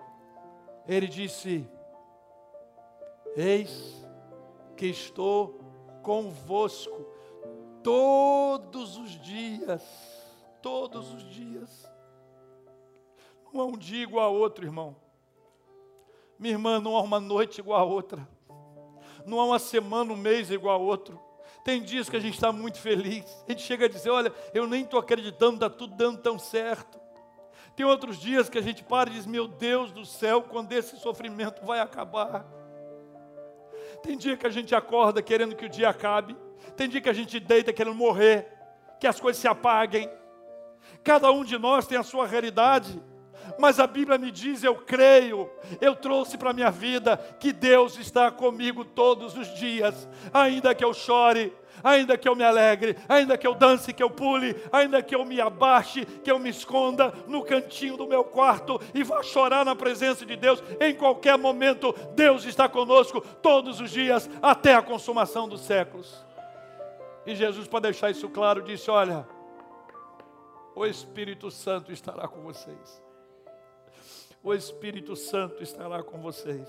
ele 0.86 1.08
disse: 1.08 1.66
Eis 3.34 4.06
que 4.76 4.86
estou 4.86 5.60
convosco 6.02 7.06
todos 7.82 8.96
os 8.96 9.10
dias, 9.20 9.82
todos 10.62 11.12
os 11.12 11.22
dias. 11.28 11.90
Não 13.52 13.62
há 13.62 13.64
um 13.64 13.78
dia 13.78 14.02
igual 14.02 14.34
outro, 14.34 14.64
irmão. 14.64 15.07
Minha 16.38 16.54
irmã, 16.54 16.80
não 16.80 16.96
há 16.96 17.02
uma 17.02 17.18
noite 17.18 17.60
igual 17.60 17.80
a 17.80 17.84
outra. 17.84 18.26
Não 19.26 19.40
há 19.40 19.44
uma 19.44 19.58
semana, 19.58 20.12
um 20.12 20.16
mês 20.16 20.50
igual 20.50 20.76
a 20.76 20.82
outro. 20.82 21.20
Tem 21.64 21.82
dias 21.82 22.08
que 22.08 22.16
a 22.16 22.20
gente 22.20 22.34
está 22.34 22.52
muito 22.52 22.78
feliz. 22.78 23.24
A 23.46 23.50
gente 23.50 23.62
chega 23.62 23.86
a 23.86 23.88
dizer: 23.88 24.10
Olha, 24.10 24.32
eu 24.54 24.66
nem 24.66 24.84
estou 24.84 25.00
acreditando, 25.00 25.54
está 25.54 25.68
tudo 25.68 25.96
dando 25.96 26.18
tão 26.18 26.38
certo. 26.38 26.98
Tem 27.74 27.84
outros 27.84 28.18
dias 28.18 28.48
que 28.48 28.56
a 28.56 28.62
gente 28.62 28.84
para 28.84 29.10
e 29.10 29.14
diz: 29.14 29.26
Meu 29.26 29.48
Deus 29.48 29.90
do 29.90 30.06
céu, 30.06 30.42
quando 30.42 30.72
esse 30.72 30.96
sofrimento 30.98 31.66
vai 31.66 31.80
acabar? 31.80 32.46
Tem 34.02 34.16
dia 34.16 34.36
que 34.36 34.46
a 34.46 34.50
gente 34.50 34.74
acorda 34.74 35.20
querendo 35.20 35.56
que 35.56 35.66
o 35.66 35.68
dia 35.68 35.88
acabe. 35.88 36.36
Tem 36.76 36.88
dia 36.88 37.00
que 37.00 37.08
a 37.08 37.12
gente 37.12 37.40
deita 37.40 37.72
querendo 37.72 37.96
morrer, 37.96 38.46
que 39.00 39.06
as 39.06 39.18
coisas 39.18 39.40
se 39.40 39.48
apaguem. 39.48 40.08
Cada 41.02 41.30
um 41.32 41.44
de 41.44 41.58
nós 41.58 41.86
tem 41.86 41.98
a 41.98 42.02
sua 42.02 42.26
realidade 42.26 43.00
mas 43.58 43.80
a 43.80 43.86
Bíblia 43.86 44.16
me 44.16 44.30
diz, 44.30 44.62
eu 44.62 44.76
creio, 44.76 45.50
eu 45.80 45.96
trouxe 45.96 46.38
para 46.38 46.50
a 46.50 46.54
minha 46.54 46.70
vida 46.70 47.16
que 47.40 47.52
Deus 47.52 47.98
está 47.98 48.30
comigo 48.30 48.84
todos 48.84 49.36
os 49.36 49.52
dias, 49.54 50.08
ainda 50.32 50.74
que 50.74 50.84
eu 50.84 50.94
chore, 50.94 51.52
ainda 51.82 52.16
que 52.16 52.28
eu 52.28 52.36
me 52.36 52.44
alegre, 52.44 52.96
ainda 53.08 53.36
que 53.36 53.46
eu 53.46 53.54
dance, 53.54 53.92
que 53.92 54.02
eu 54.02 54.08
pule, 54.08 54.54
ainda 54.72 55.02
que 55.02 55.14
eu 55.14 55.24
me 55.24 55.40
abaixe, 55.40 56.06
que 56.06 56.30
eu 56.30 56.38
me 56.38 56.50
esconda 56.50 57.12
no 57.26 57.42
cantinho 57.42 57.96
do 57.96 58.06
meu 58.06 58.22
quarto 58.22 58.80
e 58.94 59.02
vá 59.02 59.22
chorar 59.24 59.64
na 59.64 59.74
presença 59.74 60.24
de 60.24 60.36
Deus, 60.36 60.62
em 60.80 60.94
qualquer 60.94 61.36
momento, 61.36 61.92
Deus 62.14 62.44
está 62.44 62.68
conosco 62.68 63.20
todos 63.20 63.80
os 63.80 63.90
dias, 63.90 64.30
até 64.40 64.74
a 64.74 64.82
consumação 64.82 65.48
dos 65.48 65.62
séculos. 65.62 66.24
E 67.26 67.34
Jesus, 67.34 67.66
para 67.66 67.80
deixar 67.80 68.10
isso 68.10 68.28
claro, 68.28 68.62
disse: 68.62 68.90
Olha, 68.90 69.28
o 70.74 70.86
Espírito 70.86 71.50
Santo 71.50 71.92
estará 71.92 72.26
com 72.26 72.40
vocês 72.40 73.07
o 74.42 74.54
Espírito 74.54 75.16
Santo 75.16 75.62
estará 75.62 76.02
com 76.02 76.20
vocês. 76.20 76.68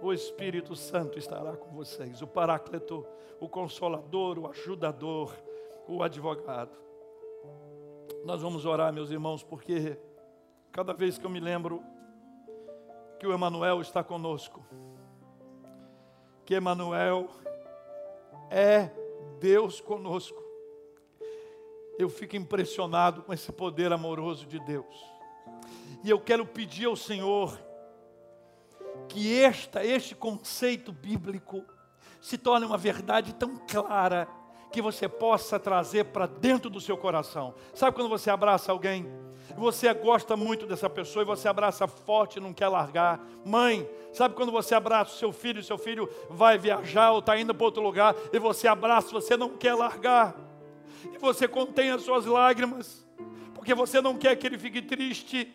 O 0.00 0.12
Espírito 0.12 0.76
Santo 0.76 1.18
estará 1.18 1.56
com 1.56 1.70
vocês. 1.74 2.22
O 2.22 2.26
Paráclito, 2.26 3.06
o 3.40 3.48
Consolador, 3.48 4.38
o 4.38 4.48
Ajudador, 4.48 5.34
o 5.88 6.02
Advogado. 6.02 6.76
Nós 8.24 8.42
vamos 8.42 8.66
orar, 8.66 8.92
meus 8.92 9.10
irmãos, 9.10 9.42
porque 9.42 9.98
cada 10.70 10.92
vez 10.92 11.16
que 11.16 11.24
eu 11.24 11.30
me 11.30 11.40
lembro 11.40 11.82
que 13.18 13.26
o 13.26 13.32
Emanuel 13.32 13.80
está 13.80 14.04
conosco, 14.04 14.64
que 16.44 16.54
Emanuel 16.54 17.28
é 18.50 18.90
Deus 19.40 19.80
conosco, 19.80 20.42
eu 21.98 22.08
fico 22.08 22.36
impressionado 22.36 23.22
com 23.22 23.32
esse 23.32 23.50
poder 23.50 23.90
amoroso 23.92 24.46
de 24.46 24.60
Deus. 24.60 25.15
E 26.06 26.10
eu 26.10 26.20
quero 26.20 26.46
pedir 26.46 26.84
ao 26.84 26.94
Senhor 26.94 27.60
que 29.08 29.42
esta, 29.42 29.84
este 29.84 30.14
conceito 30.14 30.92
bíblico 30.92 31.64
se 32.20 32.38
torne 32.38 32.64
uma 32.64 32.78
verdade 32.78 33.34
tão 33.34 33.56
clara 33.56 34.28
que 34.70 34.80
você 34.80 35.08
possa 35.08 35.58
trazer 35.58 36.04
para 36.04 36.26
dentro 36.26 36.70
do 36.70 36.80
seu 36.80 36.96
coração. 36.96 37.56
Sabe 37.74 37.96
quando 37.96 38.08
você 38.08 38.30
abraça 38.30 38.70
alguém? 38.70 39.04
Você 39.56 39.92
gosta 39.94 40.36
muito 40.36 40.64
dessa 40.64 40.88
pessoa 40.88 41.24
e 41.24 41.26
você 41.26 41.48
abraça 41.48 41.88
forte 41.88 42.36
e 42.36 42.40
não 42.40 42.52
quer 42.52 42.68
largar. 42.68 43.20
Mãe, 43.44 43.84
sabe 44.12 44.36
quando 44.36 44.52
você 44.52 44.76
abraça 44.76 45.12
o 45.12 45.18
seu 45.18 45.32
filho, 45.32 45.58
e 45.58 45.64
seu 45.64 45.76
filho 45.76 46.08
vai 46.30 46.56
viajar 46.56 47.10
ou 47.10 47.18
está 47.18 47.36
indo 47.36 47.52
para 47.52 47.66
outro 47.66 47.82
lugar 47.82 48.14
e 48.32 48.38
você 48.38 48.68
abraça, 48.68 49.10
você 49.10 49.36
não 49.36 49.56
quer 49.56 49.74
largar. 49.74 50.36
E 51.12 51.18
você 51.18 51.48
contém 51.48 51.90
as 51.90 52.02
suas 52.02 52.26
lágrimas, 52.26 53.04
porque 53.56 53.74
você 53.74 54.00
não 54.00 54.16
quer 54.16 54.36
que 54.36 54.46
ele 54.46 54.56
fique 54.56 54.80
triste, 54.80 55.52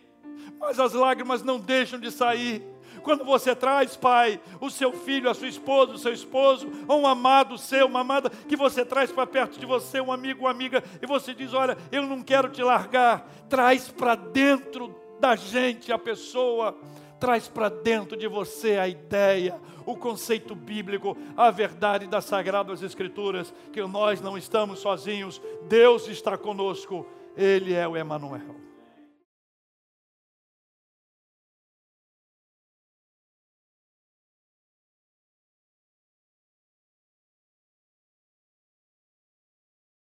mas 0.60 0.80
as 0.80 0.94
lágrimas 0.94 1.44
não 1.44 1.60
deixam 1.60 2.00
de 2.00 2.12
sair. 2.12 2.64
Quando 3.02 3.26
você 3.26 3.56
traz, 3.56 3.96
pai, 3.96 4.40
o 4.60 4.70
seu 4.70 4.94
filho, 4.94 5.30
a 5.30 5.34
sua 5.34 5.48
esposa, 5.48 5.94
o 5.94 5.98
seu 5.98 6.14
esposo, 6.14 6.70
ou 6.88 7.02
um 7.02 7.08
amado 7.08 7.58
seu, 7.58 7.88
uma 7.88 8.02
amada 8.02 8.30
que 8.30 8.56
você 8.56 8.86
traz 8.86 9.12
para 9.12 9.26
perto 9.26 9.60
de 9.60 9.66
você, 9.66 10.00
um 10.00 10.12
amigo, 10.12 10.42
uma 10.42 10.52
amiga, 10.52 10.84
e 11.02 11.06
você 11.06 11.34
diz: 11.34 11.54
Olha, 11.54 11.78
eu 11.92 12.04
não 12.04 12.22
quero 12.22 12.50
te 12.50 12.62
largar, 12.62 13.28
traz 13.50 13.90
para 13.90 14.16
dentro 14.16 14.96
da 15.20 15.36
gente 15.36 15.92
a 15.92 15.98
pessoa, 15.98 16.78
traz 17.20 17.48
para 17.48 17.70
dentro 17.70 18.18
de 18.18 18.28
você 18.28 18.78
a 18.78 18.88
ideia, 18.88 19.60
o 19.86 19.96
conceito 19.96 20.56
bíblico, 20.56 21.18
a 21.36 21.50
verdade 21.50 22.08
das 22.08 22.26
sagradas 22.26 22.84
Escrituras, 22.84 23.54
que 23.72 23.82
nós 23.84 24.22
não 24.22 24.38
estamos 24.38 24.80
sozinhos, 24.80 25.42
Deus 25.68 26.08
está 26.08 26.38
conosco, 26.38 27.06
Ele 27.36 27.74
é 27.74 27.88
o 27.88 27.98
Emanuel. 27.98 28.71